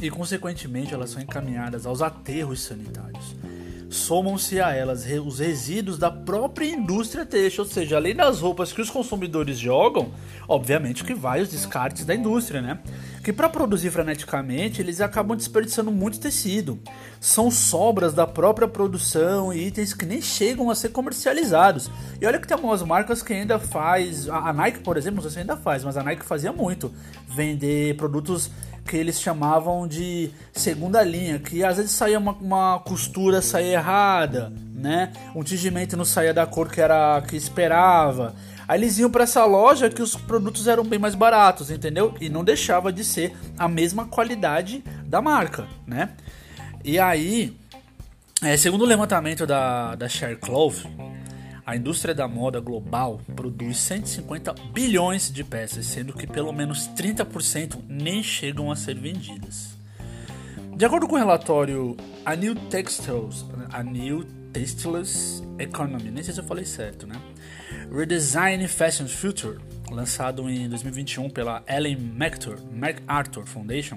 E 0.00 0.10
consequentemente 0.10 0.92
elas 0.92 1.10
são 1.10 1.22
encaminhadas 1.22 1.86
aos 1.86 2.02
aterros 2.02 2.60
sanitários 2.60 3.34
somam-se 3.88 4.60
a 4.60 4.72
elas 4.72 5.06
os 5.24 5.38
resíduos 5.38 5.98
da 5.98 6.10
própria 6.10 6.66
indústria 6.66 7.24
têxtil, 7.24 7.64
ou 7.64 7.70
seja, 7.70 7.96
além 7.96 8.14
das 8.14 8.40
roupas 8.40 8.72
que 8.72 8.80
os 8.80 8.90
consumidores 8.90 9.58
jogam, 9.58 10.12
obviamente 10.48 11.04
que 11.04 11.14
vai 11.14 11.40
os 11.40 11.48
descartes 11.48 12.04
da 12.04 12.14
indústria, 12.14 12.60
né? 12.60 12.78
Que 13.22 13.32
para 13.32 13.48
produzir 13.48 13.90
freneticamente 13.90 14.80
eles 14.80 15.00
acabam 15.00 15.36
desperdiçando 15.36 15.90
muito 15.90 16.20
tecido. 16.20 16.78
São 17.20 17.50
sobras 17.50 18.12
da 18.12 18.26
própria 18.26 18.68
produção 18.68 19.52
e 19.52 19.66
itens 19.66 19.94
que 19.94 20.06
nem 20.06 20.20
chegam 20.20 20.70
a 20.70 20.74
ser 20.74 20.90
comercializados. 20.90 21.90
E 22.20 22.26
olha 22.26 22.38
que 22.38 22.46
tem 22.46 22.54
algumas 22.54 22.82
marcas 22.82 23.22
que 23.22 23.32
ainda 23.32 23.58
faz, 23.58 24.28
a 24.28 24.52
Nike, 24.52 24.80
por 24.80 24.96
exemplo, 24.96 25.16
não 25.16 25.22
sei 25.22 25.30
se 25.30 25.38
ainda 25.40 25.56
faz, 25.56 25.84
mas 25.84 25.96
a 25.96 26.02
Nike 26.02 26.24
fazia 26.24 26.52
muito 26.52 26.92
vender 27.28 27.96
produtos 27.96 28.50
que 28.86 28.96
eles 28.96 29.20
chamavam 29.20 29.86
de 29.86 30.30
segunda 30.52 31.02
linha, 31.02 31.38
que 31.38 31.64
às 31.64 31.76
vezes 31.76 31.92
saía 31.92 32.18
uma, 32.18 32.32
uma 32.32 32.78
costura 32.78 33.42
saía 33.42 33.74
errada, 33.74 34.52
né? 34.72 35.12
Um 35.34 35.42
tingimento 35.42 35.96
não 35.96 36.04
saía 36.04 36.32
da 36.32 36.46
cor 36.46 36.70
que 36.70 36.80
era 36.80 37.20
que 37.22 37.36
esperava. 37.36 38.34
Aí 38.68 38.80
eles 38.80 38.98
iam 38.98 39.10
para 39.10 39.24
essa 39.24 39.44
loja 39.44 39.88
que 39.88 40.02
os 40.02 40.16
produtos 40.16 40.66
eram 40.66 40.84
bem 40.84 40.98
mais 40.98 41.14
baratos, 41.14 41.70
entendeu? 41.70 42.14
E 42.20 42.28
não 42.28 42.42
deixava 42.42 42.92
de 42.92 43.04
ser 43.04 43.36
a 43.58 43.68
mesma 43.68 44.06
qualidade 44.06 44.82
da 45.04 45.20
marca, 45.20 45.66
né? 45.86 46.10
E 46.84 46.98
aí, 46.98 47.56
é, 48.42 48.56
segundo 48.56 48.82
o 48.82 48.86
levantamento 48.86 49.46
da, 49.46 49.94
da 49.94 50.08
Sharecloth, 50.08 50.84
a 51.66 51.74
indústria 51.74 52.14
da 52.14 52.28
moda 52.28 52.60
global 52.60 53.20
produz 53.34 53.78
150 53.78 54.54
bilhões 54.72 55.32
de 55.32 55.42
peças, 55.42 55.84
sendo 55.86 56.12
que 56.12 56.24
pelo 56.24 56.52
menos 56.52 56.88
30% 56.90 57.82
nem 57.88 58.22
chegam 58.22 58.70
a 58.70 58.76
ser 58.76 58.96
vendidas. 58.96 59.76
De 60.76 60.84
acordo 60.84 61.08
com 61.08 61.16
o 61.16 61.18
relatório 61.18 61.96
A 62.24 62.36
New 62.36 62.54
Textiles, 62.54 63.44
a 63.72 63.82
New 63.82 64.24
Textiles 64.52 65.42
Economy, 65.58 66.12
nem 66.12 66.22
sei 66.22 66.34
se 66.34 66.38
eu 66.38 66.44
falei 66.44 66.64
certo, 66.64 67.04
né? 67.04 67.20
Redesign 67.90 68.68
Fashion 68.68 69.08
Future, 69.08 69.58
lançado 69.90 70.48
em 70.48 70.68
2021 70.68 71.28
pela 71.30 71.64
Ellen 71.66 71.96
MacArthur, 71.96 72.60
MacArthur 72.70 73.44
Foundation, 73.44 73.96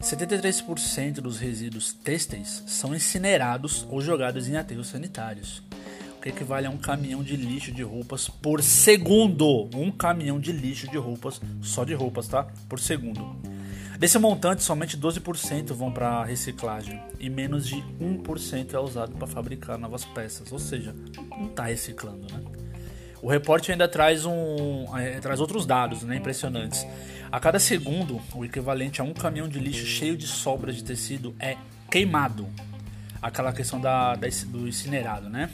73% 0.00 1.14
dos 1.14 1.40
resíduos 1.40 1.92
têxteis 1.92 2.62
são 2.68 2.94
incinerados 2.94 3.84
ou 3.90 4.00
jogados 4.00 4.46
em 4.46 4.56
aterros 4.56 4.86
sanitários 4.86 5.68
que 6.20 6.28
equivale 6.28 6.66
a 6.66 6.70
um 6.70 6.76
caminhão 6.76 7.22
de 7.22 7.36
lixo 7.36 7.72
de 7.72 7.82
roupas 7.82 8.28
por 8.28 8.62
segundo. 8.62 9.68
Um 9.74 9.90
caminhão 9.90 10.38
de 10.38 10.52
lixo 10.52 10.88
de 10.90 10.98
roupas, 10.98 11.40
só 11.62 11.84
de 11.84 11.94
roupas, 11.94 12.28
tá? 12.28 12.46
Por 12.68 12.78
segundo. 12.78 13.36
Desse 13.98 14.18
montante, 14.18 14.62
somente 14.62 14.96
12% 14.96 15.74
vão 15.74 15.92
para 15.92 16.24
reciclagem 16.24 17.00
e 17.18 17.28
menos 17.28 17.66
de 17.66 17.76
1% 18.00 18.72
é 18.72 18.78
usado 18.78 19.12
para 19.12 19.26
fabricar 19.26 19.76
novas 19.76 20.06
peças, 20.06 20.50
ou 20.50 20.58
seja, 20.58 20.94
não 21.30 21.48
está 21.48 21.64
reciclando, 21.64 22.26
né? 22.32 22.40
O 23.22 23.28
reporte 23.28 23.70
ainda 23.70 23.86
traz, 23.86 24.24
um, 24.24 24.96
é, 24.96 25.20
traz 25.20 25.40
outros 25.40 25.66
dados 25.66 26.02
né, 26.02 26.16
impressionantes. 26.16 26.86
A 27.30 27.38
cada 27.38 27.58
segundo, 27.58 28.18
o 28.34 28.42
equivalente 28.42 29.02
a 29.02 29.04
um 29.04 29.12
caminhão 29.12 29.46
de 29.46 29.58
lixo 29.58 29.84
cheio 29.84 30.16
de 30.16 30.26
sobras 30.26 30.76
de 30.76 30.82
tecido 30.82 31.34
é 31.38 31.58
queimado. 31.90 32.48
Aquela 33.20 33.52
questão 33.52 33.78
da, 33.78 34.14
da 34.14 34.26
do 34.46 34.66
incinerado, 34.66 35.28
né? 35.28 35.50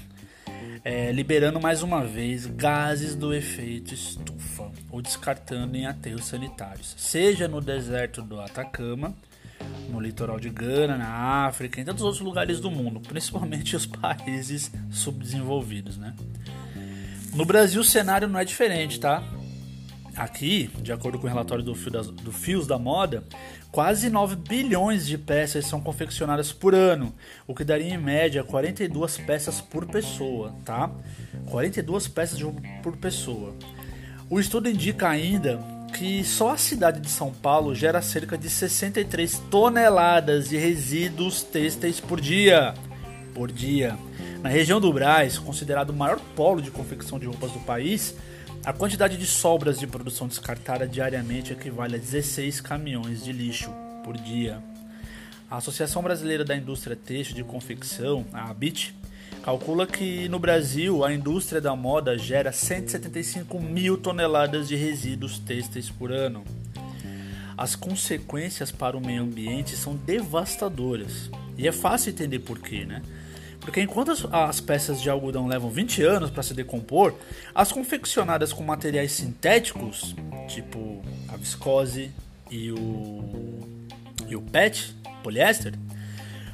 É, 0.85 1.13
liberando 1.13 1.61
mais 1.61 1.83
uma 1.83 2.05
vez 2.05 2.47
gases 2.47 3.15
do 3.15 3.35
efeito 3.35 3.95
estufa 3.95 4.71
ou 4.91 5.03
descartando 5.03 5.77
em 5.77 5.87
aterros 5.87 6.25
sanitários, 6.27 6.95
seja 6.97 7.49
no 7.49 7.61
deserto 7.61 8.23
do 8.23 8.41
Atacama, 8.41 9.15
no 9.89 10.01
litoral 10.01 10.39
de 10.39 10.51
Gana, 10.51 10.97
na 10.97 11.47
África, 11.47 11.81
em 11.81 11.85
tantos 11.85 12.03
outros 12.03 12.23
lugares 12.23 12.61
do 12.61 12.71
mundo, 12.71 13.01
principalmente 13.01 13.77
os 13.77 13.87
países 13.87 14.71
subdesenvolvidos, 14.91 15.97
né? 15.97 16.15
No 17.35 17.45
Brasil 17.45 17.81
o 17.81 17.85
cenário 17.85 18.29
não 18.29 18.39
é 18.39 18.45
diferente, 18.45 18.99
tá? 18.99 19.23
Aqui, 20.17 20.71
de 20.81 20.93
acordo 20.93 21.19
com 21.19 21.27
o 21.27 21.29
relatório 21.29 21.63
do, 21.63 21.75
Fio 21.75 21.91
do 21.91 22.33
Fios 22.33 22.67
da 22.67 22.79
Moda, 22.79 23.23
quase 23.77 24.09
9 24.09 24.37
bilhões 24.37 25.07
de 25.07 25.19
peças 25.19 25.67
são 25.67 25.83
confeccionadas 25.83 26.51
por 26.51 26.75
ano, 26.75 27.13
o 27.47 27.55
que 27.55 27.63
daria 27.63 27.93
em 27.93 27.99
média 27.99 28.43
42 28.43 29.19
peças 29.19 29.61
por 29.61 29.85
pessoa, 29.85 30.55
tá? 30.65 30.91
42 31.51 32.09
peças 32.09 32.41
por 32.83 32.97
pessoa. 32.97 33.55
O 34.31 34.41
estudo 34.41 34.71
indica 34.71 35.11
ainda 35.11 35.61
que 35.93 36.25
só 36.25 36.53
a 36.53 36.57
cidade 36.57 37.01
de 37.01 37.11
São 37.11 37.31
Paulo 37.31 37.75
gera 37.75 38.01
cerca 38.01 38.39
de 38.39 38.49
63 38.49 39.43
toneladas 39.51 40.49
de 40.49 40.57
resíduos 40.57 41.43
têxteis 41.43 42.01
por 42.01 42.19
dia. 42.19 42.73
Por 43.35 43.53
dia. 43.53 43.99
Na 44.43 44.49
região 44.49 44.81
do 44.81 44.91
Brás, 44.91 45.39
considerado 45.39 45.91
o 45.91 45.95
maior 45.95 46.19
polo 46.35 46.63
de 46.63 46.71
confecção 46.71 47.19
de 47.19 47.27
roupas 47.27 47.53
do 47.53 47.61
país, 47.61 48.17
a 48.67 48.73
quantidade 48.73 49.17
de 49.17 49.27
sobras 49.27 49.79
de 49.79 49.87
produção 49.87 50.27
descartada 50.27 50.89
diariamente 50.89 51.53
equivale 51.53 51.95
a 51.95 51.99
16 51.99 52.61
caminhões 52.61 53.23
de 53.23 53.31
lixo 53.31 53.73
por 54.03 54.17
dia. 54.17 54.61
A 55.49 55.59
Associação 55.59 56.03
Brasileira 56.03 56.45
da 56.45 56.57
Indústria 56.57 56.97
Têxtil 56.97 57.37
de 57.37 57.45
Confecção, 57.45 58.27
a 58.33 58.51
ABIT, 58.51 58.93
calcula 59.45 59.87
que 59.87 60.29
no 60.29 60.41
Brasil 60.41 61.05
a 61.05 61.15
indústria 61.15 61.61
da 61.61 61.77
moda 61.77 62.19
gera 62.19 62.51
175 62.51 63.61
mil 63.61 63.97
toneladas 63.97 64.67
de 64.67 64.75
resíduos 64.75 65.39
têxteis 65.39 65.89
por 65.89 66.11
ano. 66.11 66.43
As 67.57 67.77
consequências 67.77 68.73
para 68.73 68.97
o 68.97 69.01
meio 69.01 69.23
ambiente 69.23 69.77
são 69.77 69.95
devastadoras. 69.95 71.31
E 71.57 71.69
é 71.69 71.73
fácil 71.73 72.11
entender 72.11 72.41
por 72.41 72.59
quê, 72.59 72.85
né? 72.85 73.01
Porque 73.67 73.81
enquanto 73.81 74.13
as, 74.13 74.25
as 74.33 74.61
peças 74.61 75.03
de 75.03 75.11
algodão 75.11 75.49
levam 75.49 75.69
20 75.69 76.01
anos 76.05 76.31
para 76.31 76.45
se 76.45 76.55
decompor, 76.55 77.13
as 77.53 77.73
confeccionadas 77.73 78.53
com 78.53 78.63
materiais 78.63 79.11
sintéticos, 79.11 80.15
tipo 80.47 81.03
a 81.29 81.37
viscose 81.37 82.13
e 82.49 82.71
o, 82.71 83.59
e 84.29 84.37
o 84.37 84.41
PET, 84.41 84.95
poliéster, 85.21 85.75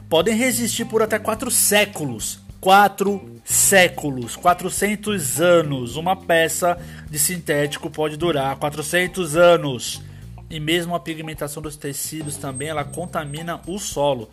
podem 0.09 0.35
resistir 0.35 0.87
por 0.87 1.03
até 1.03 1.19
4 1.19 1.51
séculos. 1.51 2.41
4 2.63 3.41
séculos, 3.45 4.35
400 4.35 5.39
anos. 5.39 5.97
Uma 5.97 6.17
peça 6.17 6.79
de 7.11 7.19
sintético 7.19 7.91
pode 7.91 8.17
durar 8.17 8.57
400 8.57 9.37
anos. 9.37 10.01
E 10.49 10.59
mesmo 10.59 10.95
a 10.95 11.01
pigmentação 11.01 11.63
dos 11.63 11.77
tecidos 11.77 12.39
também 12.39 12.69
ela 12.69 12.85
contamina 12.85 13.61
o 13.67 13.79
solo. 13.79 14.31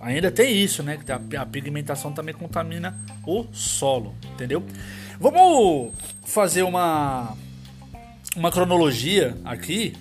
Ainda 0.00 0.30
tem 0.30 0.56
isso, 0.62 0.82
né? 0.82 0.98
A, 1.38 1.46
pigmentação 1.46 2.12
também 2.12 2.34
contamina 2.34 2.96
o 3.26 3.46
solo, 3.52 4.14
entendeu? 4.32 4.64
Vamos 5.20 5.92
fazer 6.24 6.62
uma 6.62 7.36
uma 8.36 8.52
cronologia 8.52 9.36
aqui, 9.44 9.94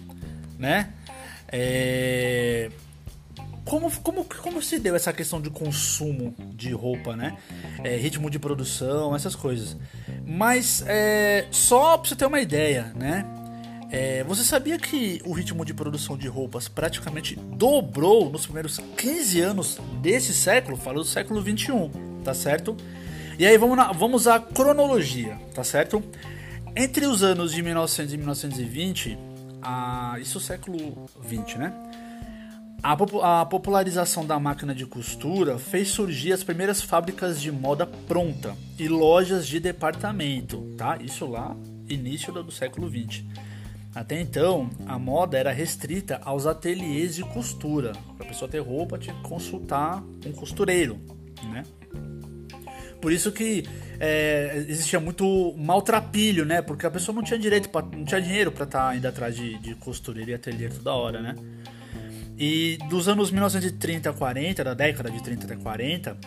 né? 0.59 0.93
É... 1.51 2.69
Como, 3.65 3.91
como, 3.99 4.23
como 4.23 4.61
se 4.61 4.79
deu 4.79 4.95
essa 4.95 5.11
questão 5.11 5.41
de 5.41 5.49
consumo 5.49 6.33
de 6.53 6.71
roupa, 6.71 7.17
né? 7.17 7.37
É, 7.83 7.97
ritmo 7.97 8.29
de 8.29 8.39
produção, 8.39 9.13
essas 9.13 9.35
coisas. 9.35 9.75
Mas 10.25 10.85
é, 10.87 11.47
só 11.51 11.97
pra 11.97 12.07
você 12.07 12.15
ter 12.15 12.25
uma 12.25 12.39
ideia, 12.39 12.93
né? 12.95 13.25
É, 13.89 14.23
você 14.25 14.43
sabia 14.43 14.77
que 14.77 15.21
o 15.25 15.31
ritmo 15.31 15.63
de 15.63 15.73
produção 15.73 16.17
de 16.17 16.27
roupas 16.27 16.67
praticamente 16.67 17.35
dobrou 17.35 18.29
nos 18.29 18.45
primeiros 18.45 18.79
15 18.97 19.41
anos 19.41 19.79
desse 20.01 20.33
século? 20.33 20.75
Falo 20.75 20.99
do 20.99 21.05
século 21.05 21.41
21, 21.41 22.21
tá 22.23 22.33
certo? 22.33 22.75
E 23.39 23.45
aí 23.45 23.57
vamos, 23.57 23.77
na, 23.77 23.91
vamos 23.93 24.27
à 24.27 24.39
cronologia, 24.39 25.39
tá 25.53 25.63
certo? 25.63 26.03
Entre 26.75 27.05
os 27.05 27.23
anos 27.23 27.53
de 27.53 27.61
1900 27.61 28.13
e 28.13 28.17
1920, 28.17 29.17
a, 29.61 30.17
isso 30.19 30.37
é 30.37 30.41
o 30.41 30.43
século 30.43 31.09
20, 31.21 31.57
né? 31.57 31.73
A, 32.83 33.45
popularização 33.45 34.25
da 34.25 34.39
máquina 34.39 34.75
de 34.75 34.85
costura 34.85 35.57
fez 35.57 35.89
surgir 35.89 36.31
as 36.33 36.43
primeiras 36.43 36.81
fábricas 36.81 37.41
de 37.41 37.51
moda 37.51 37.85
pronta 37.85 38.55
e 38.77 38.87
lojas 38.87 39.47
de 39.47 39.59
departamento, 39.59 40.61
tá? 40.77 40.97
Isso 41.01 41.25
lá, 41.25 41.55
início 41.89 42.31
do, 42.31 42.43
do 42.43 42.51
século 42.51 42.87
20. 42.87 43.46
Até 43.97 44.21
então, 44.21 44.69
a 44.85 44.99
moda 44.99 45.39
era 45.39 45.51
restrita 45.51 46.21
aos 46.23 46.45
ateliês 46.45 47.15
de 47.15 47.23
costura. 47.23 47.93
Para 48.15 48.27
a 48.27 48.29
pessoa 48.29 48.49
ter 48.49 48.59
roupa, 48.59 48.95
tinha 48.99 49.15
que 49.15 49.23
consultar 49.23 50.03
um 50.23 50.31
costureiro, 50.33 50.99
né? 51.51 51.63
Por 53.01 53.11
isso 53.11 53.31
que 53.31 53.65
é, 53.99 54.63
existia 54.67 54.99
muito 54.99 55.55
maltrapilho, 55.57 56.45
né? 56.45 56.61
Porque 56.61 56.85
a 56.85 56.91
pessoa 56.91 57.15
não 57.15 57.23
tinha 57.23 57.39
direito, 57.39 57.69
pra, 57.69 57.81
não 57.81 58.05
tinha 58.05 58.21
dinheiro 58.21 58.51
para 58.51 58.65
estar 58.65 58.89
tá 58.89 58.95
indo 58.95 59.07
atrás 59.07 59.35
de, 59.35 59.57
de 59.57 59.73
costureira 59.73 60.29
e 60.29 60.33
ateliê 60.35 60.69
toda 60.69 60.93
hora, 60.93 61.19
né? 61.19 61.35
E 62.37 62.77
dos 62.89 63.07
anos 63.07 63.31
1930 63.31 64.11
a 64.11 64.13
40, 64.13 64.63
da 64.63 64.75
década 64.75 65.09
de 65.09 65.23
30 65.23 65.45
até 65.45 65.55
40, 65.55 66.17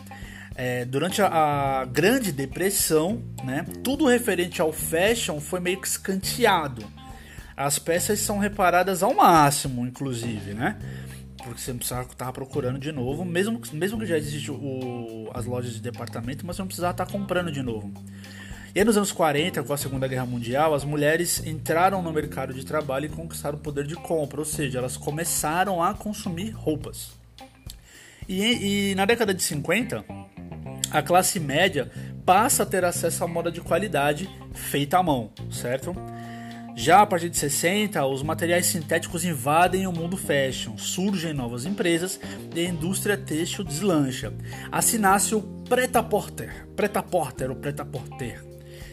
é, 0.56 0.84
durante 0.84 1.22
a, 1.22 1.82
a, 1.82 1.84
Grande 1.84 2.32
Depressão, 2.32 3.22
né, 3.44 3.64
tudo 3.84 4.06
referente 4.06 4.60
ao 4.60 4.72
fashion 4.72 5.38
foi 5.38 5.60
meio 5.60 5.80
que 5.80 5.86
escanteado. 5.86 6.84
As 7.60 7.78
peças 7.78 8.20
são 8.20 8.38
reparadas 8.38 9.02
ao 9.02 9.14
máximo, 9.14 9.86
inclusive, 9.86 10.54
né? 10.54 10.78
Porque 11.36 11.60
você 11.60 11.72
não 11.72 11.76
precisava 11.78 12.08
estar 12.10 12.32
procurando 12.32 12.78
de 12.78 12.90
novo, 12.90 13.22
mesmo, 13.22 13.60
mesmo 13.74 13.98
que 13.98 14.06
já 14.06 14.16
existe 14.16 14.50
o, 14.50 15.30
as 15.34 15.44
lojas 15.44 15.74
de 15.74 15.80
departamento, 15.82 16.46
mas 16.46 16.56
você 16.56 16.62
não 16.62 16.66
precisava 16.66 16.92
estar 16.92 17.04
comprando 17.04 17.52
de 17.52 17.60
novo. 17.60 17.92
E 18.74 18.78
aí, 18.78 18.84
nos 18.84 18.96
anos 18.96 19.12
40, 19.12 19.62
com 19.62 19.74
a 19.74 19.76
Segunda 19.76 20.08
Guerra 20.08 20.24
Mundial, 20.24 20.72
as 20.72 20.84
mulheres 20.84 21.44
entraram 21.46 22.00
no 22.00 22.10
mercado 22.10 22.54
de 22.54 22.64
trabalho 22.64 23.04
e 23.04 23.08
conquistaram 23.10 23.58
o 23.58 23.60
poder 23.60 23.86
de 23.86 23.94
compra, 23.94 24.40
ou 24.40 24.46
seja, 24.46 24.78
elas 24.78 24.96
começaram 24.96 25.82
a 25.82 25.92
consumir 25.92 26.52
roupas. 26.52 27.10
E, 28.26 28.92
e 28.92 28.94
na 28.94 29.04
década 29.04 29.34
de 29.34 29.42
50, 29.42 30.02
a 30.90 31.02
classe 31.02 31.38
média 31.38 31.90
passa 32.24 32.62
a 32.62 32.66
ter 32.66 32.86
acesso 32.86 33.22
à 33.22 33.28
moda 33.28 33.52
de 33.52 33.60
qualidade 33.60 34.30
feita 34.54 34.96
à 34.96 35.02
mão, 35.02 35.30
certo? 35.50 35.94
Já 36.74 37.02
a 37.02 37.06
partir 37.06 37.28
de 37.28 37.36
60, 37.36 38.04
os 38.06 38.22
materiais 38.22 38.66
sintéticos 38.66 39.24
invadem 39.24 39.86
o 39.86 39.92
mundo 39.92 40.16
fashion, 40.16 40.78
surgem 40.78 41.32
novas 41.32 41.66
empresas 41.66 42.18
e 42.54 42.60
a 42.60 42.68
indústria 42.68 43.16
têxtil 43.16 43.64
deslancha. 43.64 44.32
Assim 44.70 44.96
nasce 44.96 45.34
o 45.34 45.42
preta-porter, 45.68 46.66
preta-porter 46.74 47.50
ou 47.50 47.56
preta-porter, 47.56 48.42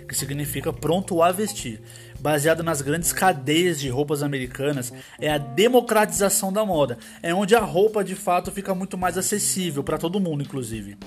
que 0.07 0.15
significa 0.15 0.73
pronto 0.73 1.21
a 1.21 1.31
vestir. 1.31 1.81
Baseado 2.19 2.63
nas 2.63 2.81
grandes 2.81 3.13
cadeias 3.13 3.79
de 3.79 3.89
roupas 3.89 4.23
americanas, 4.23 4.91
é 5.19 5.29
a 5.29 5.37
democratização 5.37 6.51
da 6.51 6.65
moda. 6.65 6.97
É 7.21 7.33
onde 7.33 7.55
a 7.55 7.59
roupa 7.59 8.03
de 8.03 8.15
fato 8.15 8.51
fica 8.51 8.73
muito 8.73 8.97
mais 8.97 9.17
acessível 9.17 9.83
para 9.83 9.99
todo 9.99 10.19
mundo, 10.19 10.41
inclusive. 10.41 10.97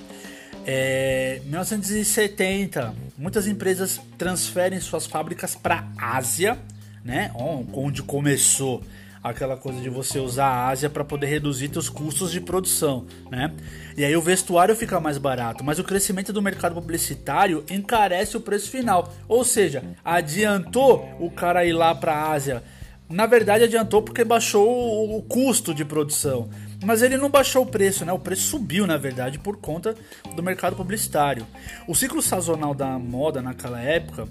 É, 0.65 1.41
1970, 1.45 2.93
muitas 3.17 3.47
empresas 3.47 3.99
transferem 4.17 4.79
suas 4.79 5.05
fábricas 5.05 5.55
para 5.55 5.87
a 5.97 6.17
Ásia, 6.17 6.57
né? 7.03 7.31
Onde 7.73 8.03
começou 8.03 8.83
aquela 9.23 9.55
coisa 9.55 9.79
de 9.79 9.89
você 9.89 10.19
usar 10.19 10.47
a 10.47 10.67
Ásia 10.69 10.89
para 10.89 11.03
poder 11.03 11.27
reduzir 11.27 11.69
seus 11.71 11.89
custos 11.89 12.31
de 12.31 12.41
produção, 12.41 13.05
né? 13.29 13.53
E 13.95 14.03
aí 14.03 14.15
o 14.15 14.21
vestuário 14.21 14.75
fica 14.75 14.99
mais 14.99 15.17
barato, 15.17 15.63
mas 15.63 15.79
o 15.79 15.83
crescimento 15.83 16.33
do 16.33 16.41
mercado 16.41 16.75
publicitário 16.75 17.63
encarece 17.69 18.37
o 18.37 18.41
preço 18.41 18.69
final. 18.69 19.13
Ou 19.27 19.43
seja, 19.43 19.83
adiantou 20.03 21.07
o 21.19 21.29
cara 21.29 21.65
ir 21.65 21.73
lá 21.73 21.93
para 21.93 22.13
a 22.13 22.31
Ásia. 22.31 22.63
Na 23.09 23.25
verdade, 23.25 23.65
adiantou 23.65 24.01
porque 24.01 24.23
baixou 24.23 25.15
o 25.15 25.21
custo 25.21 25.73
de 25.73 25.83
produção. 25.83 26.49
Mas 26.83 27.01
ele 27.01 27.17
não 27.17 27.29
baixou 27.29 27.63
o 27.63 27.67
preço, 27.67 28.03
né? 28.03 28.11
O 28.11 28.19
preço 28.19 28.43
subiu, 28.43 28.87
na 28.87 28.97
verdade, 28.97 29.37
por 29.37 29.57
conta 29.57 29.95
do 30.35 30.41
mercado 30.41 30.75
publicitário. 30.75 31.45
O 31.87 31.93
ciclo 31.93 32.21
sazonal 32.21 32.73
da 32.73 32.97
moda 32.97 33.41
naquela 33.41 33.79
época 33.79 34.27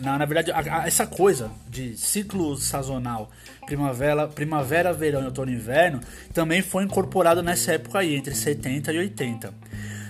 na, 0.00 0.18
na 0.18 0.24
verdade, 0.24 0.50
a, 0.50 0.80
a, 0.80 0.86
essa 0.86 1.06
coisa 1.06 1.50
de 1.68 1.96
ciclo 1.96 2.56
sazonal, 2.56 3.30
primavera, 3.66 4.26
primavera, 4.26 4.92
verão 4.92 5.22
e 5.22 5.24
outono 5.26 5.50
e 5.50 5.54
inverno, 5.54 6.00
também 6.32 6.62
foi 6.62 6.84
incorporado 6.84 7.42
nessa 7.42 7.72
época 7.72 7.98
aí, 7.98 8.14
entre 8.14 8.34
70 8.34 8.92
e 8.92 8.98
80. 8.98 9.52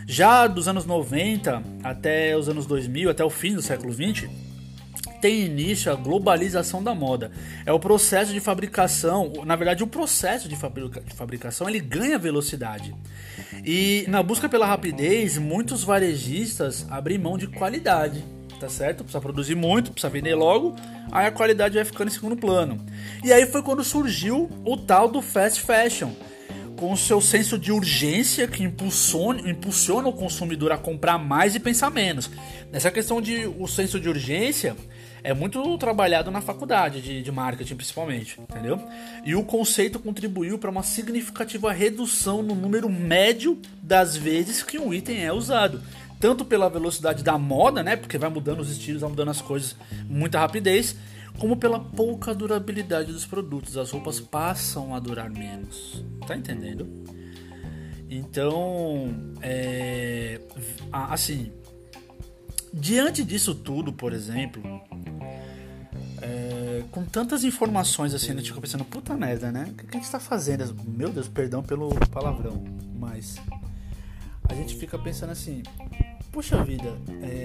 Já 0.07 0.47
dos 0.47 0.69
anos 0.69 0.85
90 0.85 1.63
até 1.83 2.37
os 2.37 2.49
anos 2.49 2.67
2000, 2.67 3.11
até 3.11 3.25
o 3.25 3.31
fim 3.31 3.55
do 3.55 3.63
século 3.63 3.93
20, 3.93 4.29
tem 5.23 5.43
início 5.43 5.91
a 5.91 5.95
globalização 5.95 6.83
da 6.83 6.93
moda. 6.97 7.31
É 7.65 7.73
o 7.73 7.79
processo 7.79 8.33
de 8.33 8.41
fabricação, 8.41 9.33
na 9.47 9.55
verdade, 9.55 9.85
o 9.85 9.87
processo 9.87 10.49
de, 10.49 10.57
fabrica, 10.57 11.01
de 11.01 11.15
fabricação 11.15 11.69
ele 11.69 11.79
ganha 11.79 12.19
velocidade. 12.19 12.93
E 13.65 14.05
na 14.09 14.21
busca 14.21 14.49
pela 14.49 14.67
rapidez, 14.67 15.39
muitos 15.39 15.85
varejistas 15.85 16.85
abrem 16.91 17.19
mão 17.19 17.39
de 17.39 17.47
qualidade 17.47 18.25
tá 18.61 18.69
certo? 18.69 19.03
Precisa 19.03 19.21
produzir 19.21 19.57
muito, 19.57 19.91
precisa 19.91 20.09
vender 20.09 20.37
logo, 20.37 20.77
aí 21.11 21.27
a 21.27 21.33
qualidade 21.33 21.75
vai 21.75 21.85
ficando 21.85 22.07
em 22.07 22.15
segundo 22.15 22.37
plano. 22.37 22.79
E 23.25 23.33
aí 23.33 23.45
foi 23.45 23.61
quando 23.61 23.83
surgiu 23.83 24.49
o 24.65 24.77
tal 24.77 25.09
do 25.09 25.21
fast 25.21 25.61
fashion, 25.61 26.13
com 26.77 26.93
o 26.93 26.97
seu 26.97 27.21
senso 27.21 27.59
de 27.59 27.73
urgência 27.73 28.47
que 28.47 28.63
impulsiona, 28.63 29.51
impulsiona 29.51 30.07
o 30.07 30.13
consumidor 30.13 30.71
a 30.71 30.79
comprar 30.79 31.19
mais 31.19 31.57
e 31.57 31.61
pensar 31.61 31.91
menos. 31.91 32.31
Nessa 32.71 32.89
questão 32.89 33.21
de 33.21 33.47
o 33.47 33.67
senso 33.67 33.99
de 33.99 34.09
urgência 34.09 34.77
é 35.25 35.33
muito 35.33 35.79
trabalhado 35.79 36.31
na 36.31 36.41
faculdade 36.41 37.01
de, 37.01 37.23
de 37.23 37.33
marketing, 37.33 37.77
principalmente, 37.77 38.41
entendeu? 38.41 38.83
E 39.25 39.35
o 39.35 39.45
conceito 39.45 39.99
contribuiu 39.99 40.59
para 40.59 40.71
uma 40.71 40.83
significativa 40.83 41.73
redução 41.73 42.43
no 42.43 42.55
número 42.55 42.89
médio 42.89 43.59
das 43.83 44.17
vezes 44.17 44.63
que 44.63 44.79
um 44.79 44.93
item 44.93 45.25
é 45.25 45.33
usado 45.33 45.83
tanto 46.19 46.45
pela 46.45 46.69
velocidade 46.69 47.25
da 47.25 47.37
moda, 47.37 47.83
né? 47.83 47.97
Porque 47.97 48.17
vai 48.17 48.31
mudando 48.31 48.61
os 48.61 48.71
estilos, 48.71 49.01
vai 49.01 49.11
mudando 49.11 49.31
as 49.31 49.43
coisas 49.43 49.75
muita 50.09 50.39
rapidez, 50.39 50.97
como 51.37 51.57
pela 51.57 51.81
pouca 51.81 52.33
durabilidade 52.33 53.13
dos 53.13 53.27
produtos. 53.27 53.77
As 53.77 53.91
roupas 53.91 54.21
passam 54.21 54.95
a 54.95 55.01
durar 55.01 55.29
menos. 55.29 56.05
Tá 56.25 56.37
entendendo? 56.37 56.89
Então, 58.09 59.35
é, 59.41 60.41
assim, 60.93 61.51
diante 62.73 63.23
disso 63.25 63.55
tudo, 63.55 63.93
por 63.93 64.13
exemplo, 64.13 64.63
é, 66.21 66.85
com 66.91 67.05
tantas 67.05 67.45
informações 67.45 68.15
assim, 68.15 68.31
a 68.33 68.35
gente 68.35 68.49
fica 68.49 68.61
pensando, 68.61 68.85
puta 68.85 69.15
merda, 69.15 69.51
né? 69.51 69.67
O 69.71 69.75
que 69.75 69.87
a 69.89 69.93
gente 69.93 70.05
está 70.05 70.21
fazendo? 70.21 70.75
Meu 70.87 71.11
Deus, 71.11 71.29
perdão 71.29 71.63
pelo 71.63 71.91
palavrão, 72.11 72.63
mas 72.99 73.37
a 74.49 74.55
gente 74.55 74.77
fica 74.77 74.99
pensando 74.99 75.31
assim, 75.31 75.63
puxa 76.31 76.63
vida, 76.65 76.97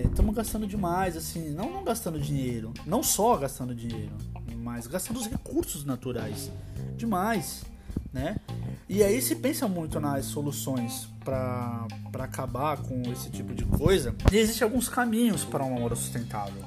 estamos 0.05 0.33
é, 0.33 0.37
gastando 0.37 0.67
demais, 0.67 1.17
assim, 1.17 1.49
não, 1.49 1.71
não 1.71 1.83
gastando 1.83 2.19
dinheiro, 2.19 2.73
não 2.85 3.03
só 3.03 3.35
gastando 3.35 3.75
dinheiro, 3.75 4.13
mas 4.57 4.87
gastando 4.87 5.17
os 5.17 5.27
recursos 5.27 5.83
naturais 5.83 6.51
demais, 6.95 7.63
né? 8.13 8.37
E 8.87 9.03
aí 9.03 9.21
se 9.21 9.35
pensa 9.35 9.67
muito 9.67 9.99
nas 9.99 10.25
soluções 10.25 11.09
para 11.27 12.23
acabar 12.23 12.77
com 12.77 13.01
esse 13.11 13.29
tipo 13.29 13.53
de 13.53 13.65
coisa, 13.65 14.15
existem 14.31 14.63
alguns 14.63 14.87
caminhos 14.87 15.43
para 15.43 15.61
uma 15.61 15.77
moda 15.77 15.95
sustentável. 15.95 16.63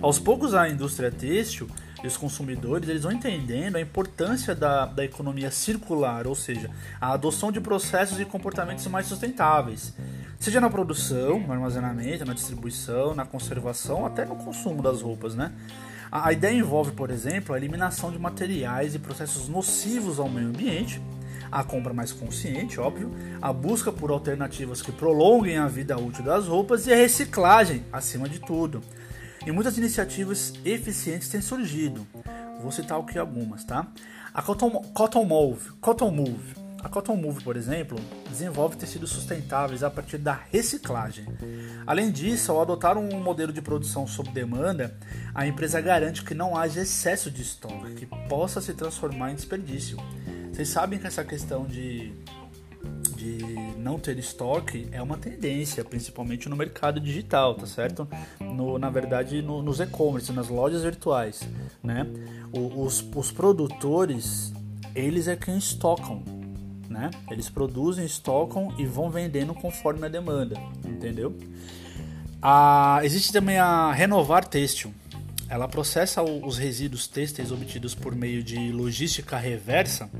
Aos 0.00 0.20
poucos 0.20 0.54
a 0.54 0.68
indústria 0.68 1.10
têxtil 1.10 1.68
e 2.04 2.06
os 2.06 2.16
consumidores 2.16 2.88
eles 2.88 3.02
vão 3.02 3.10
entendendo 3.10 3.74
a 3.74 3.80
importância 3.80 4.54
da, 4.54 4.86
da 4.86 5.04
economia 5.04 5.50
circular, 5.50 6.28
ou 6.28 6.34
seja, 6.36 6.70
a 7.00 7.12
adoção 7.12 7.50
de 7.50 7.60
processos 7.60 8.20
e 8.20 8.24
comportamentos 8.24 8.86
mais 8.86 9.06
sustentáveis, 9.06 9.94
seja 10.38 10.60
na 10.60 10.70
produção, 10.70 11.40
no 11.40 11.52
armazenamento, 11.52 12.24
na 12.24 12.34
distribuição, 12.34 13.14
na 13.14 13.26
conservação, 13.26 14.06
até 14.06 14.24
no 14.24 14.36
consumo 14.36 14.80
das 14.80 15.02
roupas, 15.02 15.34
né? 15.34 15.52
A 16.12 16.32
ideia 16.32 16.56
envolve, 16.56 16.92
por 16.92 17.10
exemplo, 17.10 17.52
a 17.52 17.58
eliminação 17.58 18.12
de 18.12 18.18
materiais 18.18 18.94
e 18.94 19.00
processos 19.00 19.48
nocivos 19.48 20.20
ao 20.20 20.28
meio 20.28 20.46
ambiente, 20.46 21.02
a 21.50 21.62
compra 21.62 21.92
mais 21.92 22.12
consciente, 22.12 22.80
óbvio, 22.80 23.12
a 23.40 23.52
busca 23.52 23.92
por 23.92 24.10
alternativas 24.10 24.82
que 24.82 24.92
prolonguem 24.92 25.58
a 25.58 25.66
vida 25.66 25.98
útil 25.98 26.24
das 26.24 26.46
roupas 26.46 26.86
e 26.86 26.92
a 26.92 26.96
reciclagem, 26.96 27.84
acima 27.92 28.28
de 28.28 28.38
tudo. 28.38 28.82
E 29.46 29.52
muitas 29.52 29.76
iniciativas 29.76 30.54
eficientes 30.64 31.28
têm 31.28 31.40
surgido. 31.40 32.06
Vou 32.60 32.72
citar 32.72 32.98
aqui 32.98 33.18
algumas, 33.18 33.62
tá? 33.64 33.86
A 34.32 34.40
Cotton, 34.40 34.70
Cotton 34.70 35.24
Move, 35.24 35.70
Cotton 35.80 36.10
Move. 36.10 36.64
A 36.82 36.88
Cotton 36.88 37.16
Move, 37.16 37.42
por 37.42 37.56
exemplo, 37.56 37.98
desenvolve 38.28 38.76
tecidos 38.76 39.10
sustentáveis 39.10 39.82
a 39.82 39.90
partir 39.90 40.18
da 40.18 40.38
reciclagem. 40.50 41.26
Além 41.86 42.10
disso, 42.10 42.52
ao 42.52 42.60
adotar 42.60 42.98
um 42.98 43.20
modelo 43.20 43.52
de 43.52 43.62
produção 43.62 44.06
sob 44.06 44.30
demanda, 44.30 44.94
a 45.34 45.46
empresa 45.46 45.80
garante 45.80 46.22
que 46.22 46.34
não 46.34 46.56
haja 46.56 46.82
excesso 46.82 47.30
de 47.30 47.40
estoque, 47.40 47.94
que 47.94 48.06
possa 48.28 48.60
se 48.60 48.74
transformar 48.74 49.30
em 49.30 49.34
desperdício. 49.34 49.96
Vocês 50.54 50.68
sabem 50.68 51.00
que 51.00 51.06
essa 51.08 51.24
questão 51.24 51.66
de 51.66 52.12
de 53.16 53.38
não 53.78 53.98
ter 53.98 54.18
estoque 54.18 54.86
é 54.92 55.02
uma 55.02 55.16
tendência, 55.16 55.82
principalmente 55.82 56.48
no 56.48 56.54
mercado 56.54 57.00
digital, 57.00 57.54
tá 57.54 57.66
certo? 57.66 58.06
No, 58.38 58.78
na 58.78 58.90
verdade, 58.90 59.40
no, 59.40 59.62
nos 59.62 59.80
e-commerce, 59.80 60.30
nas 60.30 60.48
lojas 60.48 60.82
virtuais, 60.82 61.40
né? 61.82 62.06
os, 62.52 63.04
os 63.14 63.32
produtores, 63.32 64.52
eles 64.94 65.26
é 65.26 65.34
quem 65.34 65.56
estocam, 65.56 66.22
né? 66.88 67.10
Eles 67.30 67.48
produzem, 67.48 68.04
estocam 68.04 68.74
e 68.78 68.84
vão 68.84 69.10
vendendo 69.10 69.54
conforme 69.54 70.04
a 70.04 70.08
demanda, 70.08 70.56
entendeu? 70.84 71.34
Ah, 72.42 73.00
existe 73.02 73.32
também 73.32 73.58
a 73.58 73.90
Renovar 73.90 74.46
Têxtil. 74.46 74.92
Ela 75.54 75.68
processa 75.68 76.20
os 76.20 76.58
resíduos 76.58 77.06
têxteis 77.06 77.52
obtidos 77.52 77.94
por 77.94 78.12
meio 78.12 78.42
de 78.42 78.72
logística 78.72 79.38
reversa, 79.38 80.10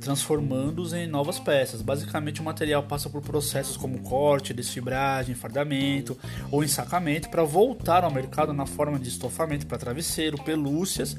transformando-os 0.00 0.94
em 0.94 1.06
novas 1.06 1.38
peças. 1.38 1.82
Basicamente, 1.82 2.40
o 2.40 2.44
material 2.44 2.84
passa 2.84 3.10
por 3.10 3.20
processos 3.20 3.76
como 3.76 3.98
corte, 3.98 4.54
desfibragem, 4.54 5.34
fardamento 5.34 6.16
ou 6.50 6.64
ensacamento 6.64 7.28
para 7.28 7.44
voltar 7.44 8.04
ao 8.04 8.10
mercado 8.10 8.54
na 8.54 8.64
forma 8.64 8.98
de 8.98 9.10
estofamento 9.10 9.66
para 9.66 9.76
travesseiro, 9.76 10.42
pelúcias 10.42 11.14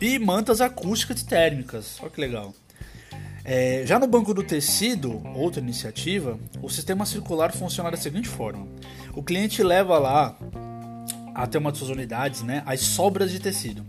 e 0.00 0.18
mantas 0.18 0.62
acústicas 0.62 1.20
e 1.20 1.26
térmicas. 1.26 1.98
Olha 2.00 2.08
que 2.08 2.20
legal. 2.22 2.54
É, 3.44 3.82
já 3.84 3.98
no 3.98 4.06
banco 4.06 4.32
do 4.32 4.42
tecido, 4.42 5.22
outra 5.36 5.60
iniciativa, 5.60 6.38
o 6.62 6.70
sistema 6.70 7.04
circular 7.04 7.52
funciona 7.52 7.90
da 7.90 7.98
seguinte 7.98 8.26
forma: 8.26 8.66
o 9.12 9.22
cliente 9.22 9.62
leva 9.62 9.98
lá 9.98 10.34
até 11.36 11.58
uma 11.58 11.70
de 11.70 11.78
suas 11.78 11.90
unidades, 11.90 12.42
né, 12.42 12.62
as 12.64 12.80
sobras 12.80 13.30
de 13.30 13.38
tecido, 13.38 13.84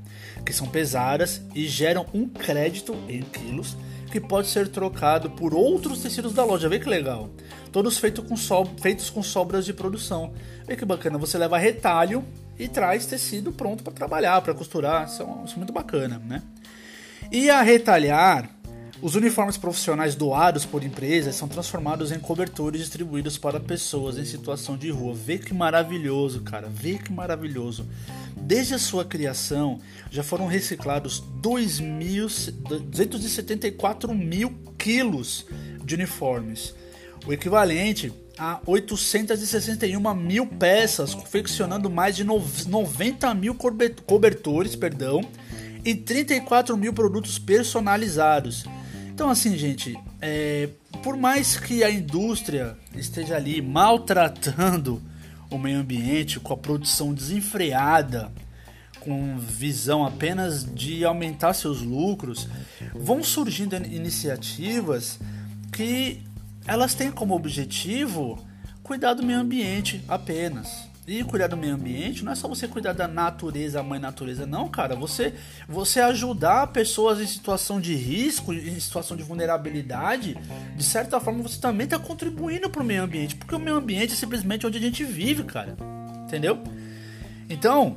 que 0.45 0.51
são 0.51 0.67
pesadas 0.67 1.41
e 1.55 1.65
geram 1.65 2.05
um 2.13 2.27
crédito 2.27 2.95
em 3.07 3.21
quilos 3.21 3.77
que 4.11 4.19
pode 4.19 4.47
ser 4.47 4.67
trocado 4.67 5.29
por 5.29 5.53
outros 5.53 6.01
tecidos 6.01 6.33
da 6.33 6.43
loja. 6.43 6.69
Vê 6.69 6.79
que 6.79 6.89
legal. 6.89 7.29
Todos 7.71 7.97
feitos 7.97 8.25
com, 8.25 8.37
so 8.37 8.65
feitos 8.81 9.09
com 9.09 9.21
sobras 9.21 9.65
de 9.65 9.73
produção. 9.73 10.33
Vê 10.65 10.75
que 10.75 10.85
bacana. 10.85 11.17
Você 11.17 11.37
leva 11.37 11.57
retalho 11.57 12.23
e 12.57 12.67
traz 12.67 13.05
tecido 13.05 13.51
pronto 13.51 13.83
para 13.83 13.93
trabalhar, 13.93 14.41
para 14.41 14.53
costurar. 14.53 15.07
Isso 15.07 15.21
é, 15.21 15.45
isso 15.45 15.55
é 15.55 15.57
muito 15.57 15.73
bacana, 15.73 16.21
né? 16.25 16.41
E 17.31 17.49
a 17.49 17.61
retalhar 17.61 18.49
os 18.99 19.15
uniformes 19.15 19.57
profissionais 19.57 20.15
doados 20.15 20.65
por 20.65 20.83
empresas 20.83 21.35
são 21.35 21.47
transformados 21.47 22.11
em 22.11 22.17
cobertores 22.19 22.81
distribuídos 22.81 23.37
para 23.37 23.59
pessoas 23.59 24.17
em 24.17 24.25
situação 24.25 24.75
de 24.75 24.89
rua. 24.89 25.13
Vê 25.13 25.37
que 25.37 25.53
maravilhoso, 25.53 26.41
cara. 26.41 26.67
Vê 26.67 26.97
que 26.97 27.11
maravilhoso. 27.11 27.85
Desde 28.35 28.73
a 28.73 28.79
sua 28.79 29.05
criação, 29.05 29.79
já 30.09 30.23
foram 30.23 30.47
reciclados 30.47 31.19
274 31.19 34.15
mil 34.15 34.51
quilos 34.77 35.45
de 35.83 35.95
uniformes, 35.95 36.73
o 37.25 37.33
equivalente 37.33 38.13
a 38.37 38.61
861 38.65 40.13
mil 40.13 40.45
peças, 40.45 41.13
confeccionando 41.13 41.89
mais 41.89 42.15
de 42.15 42.23
90 42.23 43.33
mil 43.33 43.53
cobertores, 44.05 44.73
perdão, 44.75 45.21
e 45.83 45.95
34 45.95 46.77
mil 46.77 46.93
produtos 46.93 47.39
personalizados. 47.39 48.65
Então, 49.17 49.31
assim, 49.31 49.57
gente, 49.57 49.97
é, 50.21 50.69
por 51.01 51.17
mais 51.17 51.59
que 51.59 51.83
a 51.83 51.89
indústria 51.89 52.77
esteja 52.93 53.35
ali 53.35 53.63
maltratando 53.63 55.01
o 55.49 55.57
meio 55.57 55.79
ambiente 55.79 56.39
com 56.39 56.53
a 56.53 56.57
produção 56.57 57.15
desenfreada, 57.15 58.31
com 58.99 59.39
visão 59.39 60.05
apenas 60.05 60.63
de 60.63 61.03
aumentar 61.03 61.55
seus 61.55 61.81
lucros, 61.81 62.47
vão 62.93 63.23
surgindo 63.23 63.75
iniciativas 63.75 65.19
que 65.71 66.21
elas 66.67 66.93
têm 66.93 67.11
como 67.11 67.33
objetivo 67.33 68.37
cuidar 68.83 69.15
do 69.15 69.23
meio 69.23 69.39
ambiente 69.39 69.99
apenas. 70.07 70.86
E 71.07 71.23
cuidar 71.23 71.47
do 71.47 71.55
meio 71.55 71.73
ambiente 71.73 72.25
não 72.25 72.33
é 72.33 72.35
só 72.35 72.49
você 72.49 72.67
cuidar 72.67 72.91
da 72.91 73.07
natureza, 73.07 73.79
a 73.79 73.83
mãe 73.83 73.97
natureza, 73.97 74.45
não, 74.45 74.67
cara. 74.67 74.93
Você, 74.93 75.33
você 75.65 76.01
ajudar 76.01 76.67
pessoas 76.67 77.21
em 77.21 77.25
situação 77.25 77.79
de 77.79 77.95
risco, 77.95 78.53
em 78.53 78.77
situação 78.77 79.15
de 79.15 79.23
vulnerabilidade, 79.23 80.37
de 80.75 80.83
certa 80.83 81.17
forma 81.21 81.41
você 81.41 81.61
também 81.61 81.85
está 81.85 81.97
contribuindo 81.97 82.69
para 82.69 82.81
o 82.81 82.85
meio 82.85 83.03
ambiente, 83.03 83.37
porque 83.37 83.55
o 83.55 83.59
meio 83.59 83.77
ambiente 83.77 84.11
é 84.11 84.15
simplesmente 84.17 84.67
onde 84.67 84.77
a 84.77 84.81
gente 84.81 85.05
vive, 85.05 85.45
cara. 85.45 85.77
Entendeu? 86.25 86.61
Então, 87.49 87.95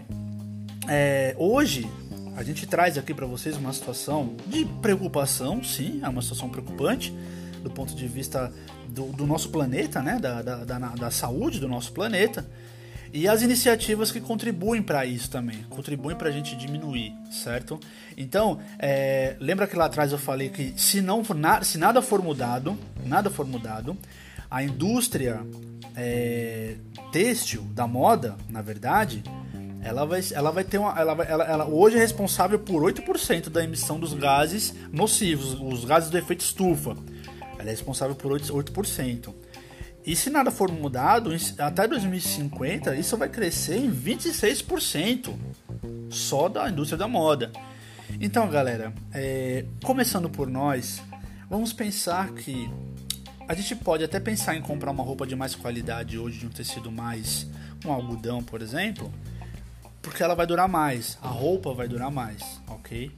é, 0.86 1.34
hoje 1.36 1.90
a 2.36 2.44
gente 2.44 2.64
traz 2.64 2.96
aqui 2.96 3.12
para 3.12 3.26
vocês 3.26 3.56
uma 3.56 3.72
situação 3.72 4.36
de 4.46 4.64
preocupação, 4.80 5.64
sim, 5.64 5.98
é 6.00 6.08
uma 6.08 6.22
situação 6.22 6.48
preocupante 6.48 7.12
do 7.60 7.70
ponto 7.70 7.92
de 7.92 8.06
vista 8.06 8.52
do, 8.88 9.06
do 9.06 9.26
nosso 9.26 9.48
planeta, 9.48 10.00
né, 10.00 10.16
da, 10.20 10.42
da, 10.42 10.64
da, 10.64 10.78
da 10.78 11.10
saúde 11.10 11.58
do 11.58 11.66
nosso 11.66 11.90
planeta 11.90 12.46
e 13.12 13.26
as 13.26 13.42
iniciativas 13.42 14.12
que 14.12 14.20
contribuem 14.20 14.82
para 14.82 15.04
isso 15.04 15.30
também, 15.30 15.64
contribuem 15.68 16.16
para 16.16 16.28
a 16.28 16.32
gente 16.32 16.56
diminuir, 16.56 17.12
certo? 17.30 17.80
Então, 18.16 18.60
é, 18.78 19.36
lembra 19.40 19.66
que 19.66 19.76
lá 19.76 19.86
atrás 19.86 20.12
eu 20.12 20.18
falei 20.18 20.48
que 20.48 20.72
se, 20.76 21.00
não 21.00 21.22
na, 21.34 21.62
se 21.62 21.76
nada 21.76 22.00
for 22.00 22.22
mudado, 22.22 22.78
nada 23.04 23.28
for 23.28 23.46
mudado, 23.46 23.96
a 24.50 24.62
indústria 24.62 25.40
é, 25.96 26.76
têxtil 27.10 27.62
da 27.72 27.86
moda, 27.86 28.36
na 28.48 28.62
verdade, 28.62 29.22
ela 29.82 30.04
vai, 30.04 30.20
ela 30.32 30.50
vai 30.50 30.64
ter 30.64 30.78
uma. 30.78 30.98
Ela, 30.98 31.12
ela, 31.24 31.44
ela 31.44 31.66
hoje 31.66 31.96
é 31.96 32.00
responsável 32.00 32.58
por 32.58 32.82
8% 32.82 33.48
da 33.48 33.64
emissão 33.64 33.98
dos 33.98 34.12
gases 34.12 34.74
nocivos, 34.92 35.54
os 35.60 35.84
gases 35.84 36.10
do 36.10 36.18
efeito 36.18 36.40
estufa. 36.42 36.96
Ela 37.58 37.68
é 37.68 37.70
responsável 37.70 38.14
por 38.14 38.32
8%. 38.32 38.50
8%. 38.50 39.34
E 40.04 40.16
se 40.16 40.30
nada 40.30 40.50
for 40.50 40.70
mudado, 40.72 41.30
até 41.58 41.86
2050 41.86 42.96
isso 42.96 43.16
vai 43.16 43.28
crescer 43.28 43.76
em 43.76 43.90
26% 43.90 45.34
só 46.08 46.48
da 46.48 46.68
indústria 46.68 46.98
da 46.98 47.06
moda. 47.06 47.52
Então, 48.20 48.48
galera, 48.48 48.92
é, 49.12 49.64
começando 49.84 50.28
por 50.28 50.48
nós, 50.48 51.02
vamos 51.48 51.72
pensar 51.72 52.32
que 52.32 52.68
a 53.46 53.54
gente 53.54 53.76
pode 53.76 54.02
até 54.02 54.18
pensar 54.18 54.56
em 54.56 54.62
comprar 54.62 54.90
uma 54.90 55.04
roupa 55.04 55.26
de 55.26 55.36
mais 55.36 55.54
qualidade 55.54 56.18
hoje, 56.18 56.40
de 56.40 56.46
um 56.46 56.50
tecido 56.50 56.90
mais, 56.90 57.46
um 57.84 57.92
algodão, 57.92 58.42
por 58.42 58.62
exemplo, 58.62 59.12
porque 60.00 60.22
ela 60.22 60.34
vai 60.34 60.46
durar 60.46 60.68
mais, 60.68 61.18
a 61.22 61.28
roupa 61.28 61.74
vai 61.74 61.86
durar 61.86 62.10
mais, 62.10 62.60
ok? 62.68 63.10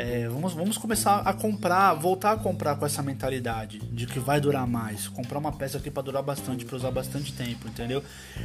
É, 0.00 0.28
vamos, 0.28 0.52
vamos 0.54 0.78
começar 0.78 1.22
a 1.22 1.32
comprar, 1.32 1.92
voltar 1.94 2.30
a 2.30 2.36
comprar 2.36 2.76
com 2.76 2.86
essa 2.86 3.02
mentalidade 3.02 3.80
de 3.80 4.06
que 4.06 4.20
vai 4.20 4.40
durar 4.40 4.64
mais. 4.64 5.08
Comprar 5.08 5.40
uma 5.40 5.50
peça 5.50 5.78
aqui 5.78 5.90
para 5.90 6.04
durar 6.04 6.22
bastante, 6.22 6.64
para 6.64 6.76
usar 6.76 6.92
bastante 6.92 7.32
tempo, 7.32 7.66
entendeu? 7.66 8.00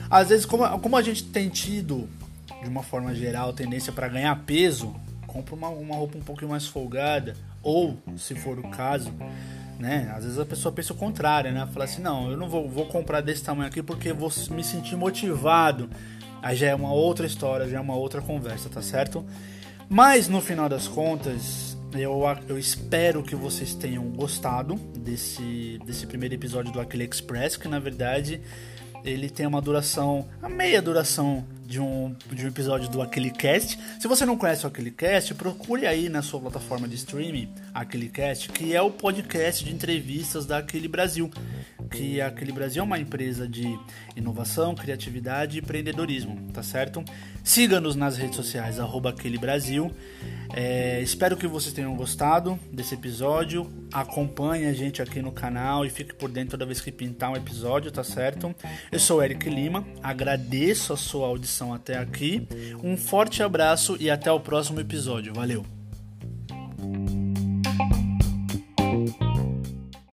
Às 0.09 0.29
vezes, 0.29 0.47
como, 0.47 0.67
como 0.79 0.97
a 0.97 1.01
gente 1.03 1.25
tem 1.25 1.49
tido, 1.49 2.09
de 2.59 2.67
uma 2.67 2.81
forma 2.81 3.13
geral, 3.13 3.53
tendência 3.53 3.93
para 3.93 4.07
ganhar 4.07 4.35
peso, 4.47 4.95
compra 5.27 5.53
uma, 5.53 5.69
uma 5.69 5.95
roupa 5.95 6.17
um 6.17 6.23
pouquinho 6.23 6.49
mais 6.49 6.65
folgada, 6.65 7.35
ou, 7.61 7.99
se 8.17 8.33
for 8.33 8.57
o 8.57 8.67
caso, 8.69 9.13
né? 9.77 10.11
Às 10.17 10.23
vezes 10.23 10.39
a 10.39 10.45
pessoa 10.47 10.73
pensa 10.73 10.91
o 10.91 10.95
contrário, 10.95 11.51
né? 11.51 11.67
Fala 11.71 11.85
assim, 11.85 12.01
não, 12.01 12.31
eu 12.31 12.37
não 12.37 12.49
vou, 12.49 12.67
vou 12.67 12.87
comprar 12.87 13.21
desse 13.21 13.43
tamanho 13.43 13.67
aqui 13.67 13.83
porque 13.83 14.11
vou 14.11 14.31
me 14.49 14.63
sentir 14.63 14.95
motivado. 14.95 15.87
Aí 16.41 16.55
já 16.55 16.69
é 16.69 16.75
uma 16.75 16.91
outra 16.91 17.27
história, 17.27 17.69
já 17.69 17.77
é 17.77 17.79
uma 17.79 17.95
outra 17.95 18.23
conversa, 18.23 18.69
tá 18.69 18.81
certo? 18.81 19.23
Mas 19.93 20.27
no 20.27 20.41
final 20.41 20.67
das 20.67 20.87
contas, 20.87 21.77
eu, 21.93 22.23
eu 22.49 22.57
espero 22.57 23.21
que 23.21 23.35
vocês 23.35 23.75
tenham 23.75 24.03
gostado 24.05 24.73
desse, 24.73 25.79
desse 25.85 26.07
primeiro 26.07 26.33
episódio 26.33 26.73
do 26.73 26.81
Aquile 26.81 27.07
Express, 27.07 27.55
que 27.57 27.67
na 27.67 27.77
verdade 27.77 28.41
ele 29.05 29.29
tem 29.29 29.45
uma 29.45 29.61
duração, 29.61 30.27
a 30.41 30.49
meia 30.49 30.81
duração 30.81 31.45
de 31.65 31.79
um, 31.79 32.15
de 32.31 32.45
um 32.45 32.47
episódio 32.47 32.89
do 32.89 33.01
Aquilecast. 33.01 33.79
Se 33.99 34.07
você 34.07 34.25
não 34.25 34.37
conhece 34.37 34.65
o 34.65 34.67
Aquilecast, 34.67 35.33
procure 35.35 35.85
aí 35.87 36.09
na 36.09 36.21
sua 36.21 36.39
plataforma 36.39 36.87
de 36.87 36.95
streaming 36.95 37.49
Aquilecast, 37.73 38.49
que 38.49 38.75
é 38.75 38.81
o 38.81 38.91
podcast 38.91 39.63
de 39.63 39.73
entrevistas 39.73 40.45
da 40.45 40.57
Aquile 40.57 40.87
Brasil. 40.87 41.29
Que 41.91 42.19
a 42.19 42.27
Aquile 42.27 42.51
Brasil 42.51 42.81
é 42.81 42.85
uma 42.85 42.99
empresa 42.99 43.47
de 43.47 43.77
inovação, 44.15 44.73
criatividade 44.73 45.57
e 45.57 45.61
empreendedorismo, 45.61 46.51
tá 46.51 46.63
certo? 46.63 47.03
Siga-nos 47.43 47.95
nas 47.95 48.17
redes 48.17 48.35
sociais, 48.35 48.79
arroba 48.79 49.09
Aquile 49.09 49.37
Brasil. 49.37 49.91
É, 50.55 51.01
espero 51.01 51.35
que 51.35 51.47
vocês 51.47 51.73
tenham 51.73 51.95
gostado 51.95 52.59
desse 52.71 52.93
episódio. 52.93 53.71
Acompanhe 53.91 54.67
a 54.67 54.73
gente 54.73 55.01
aqui 55.01 55.19
no 55.19 55.31
canal 55.31 55.83
e 55.83 55.89
fique 55.89 56.13
por 56.13 56.29
dentro 56.29 56.51
toda 56.51 56.65
vez 56.65 56.79
que 56.79 56.91
pintar 56.91 57.31
um 57.31 57.35
episódio, 57.35 57.91
tá 57.91 58.03
certo? 58.03 58.53
Eu 58.91 58.99
sou 58.99 59.23
Eric 59.23 59.49
Lima, 59.49 59.83
agradeço 60.01 60.93
a 60.93 60.97
sua 60.97 61.27
até 61.73 61.97
aqui. 61.97 62.47
Um 62.81 62.95
forte 62.97 63.43
abraço 63.43 63.97
e 63.99 64.09
até 64.09 64.31
o 64.31 64.39
próximo 64.39 64.79
episódio. 64.79 65.33
Valeu! 65.33 65.82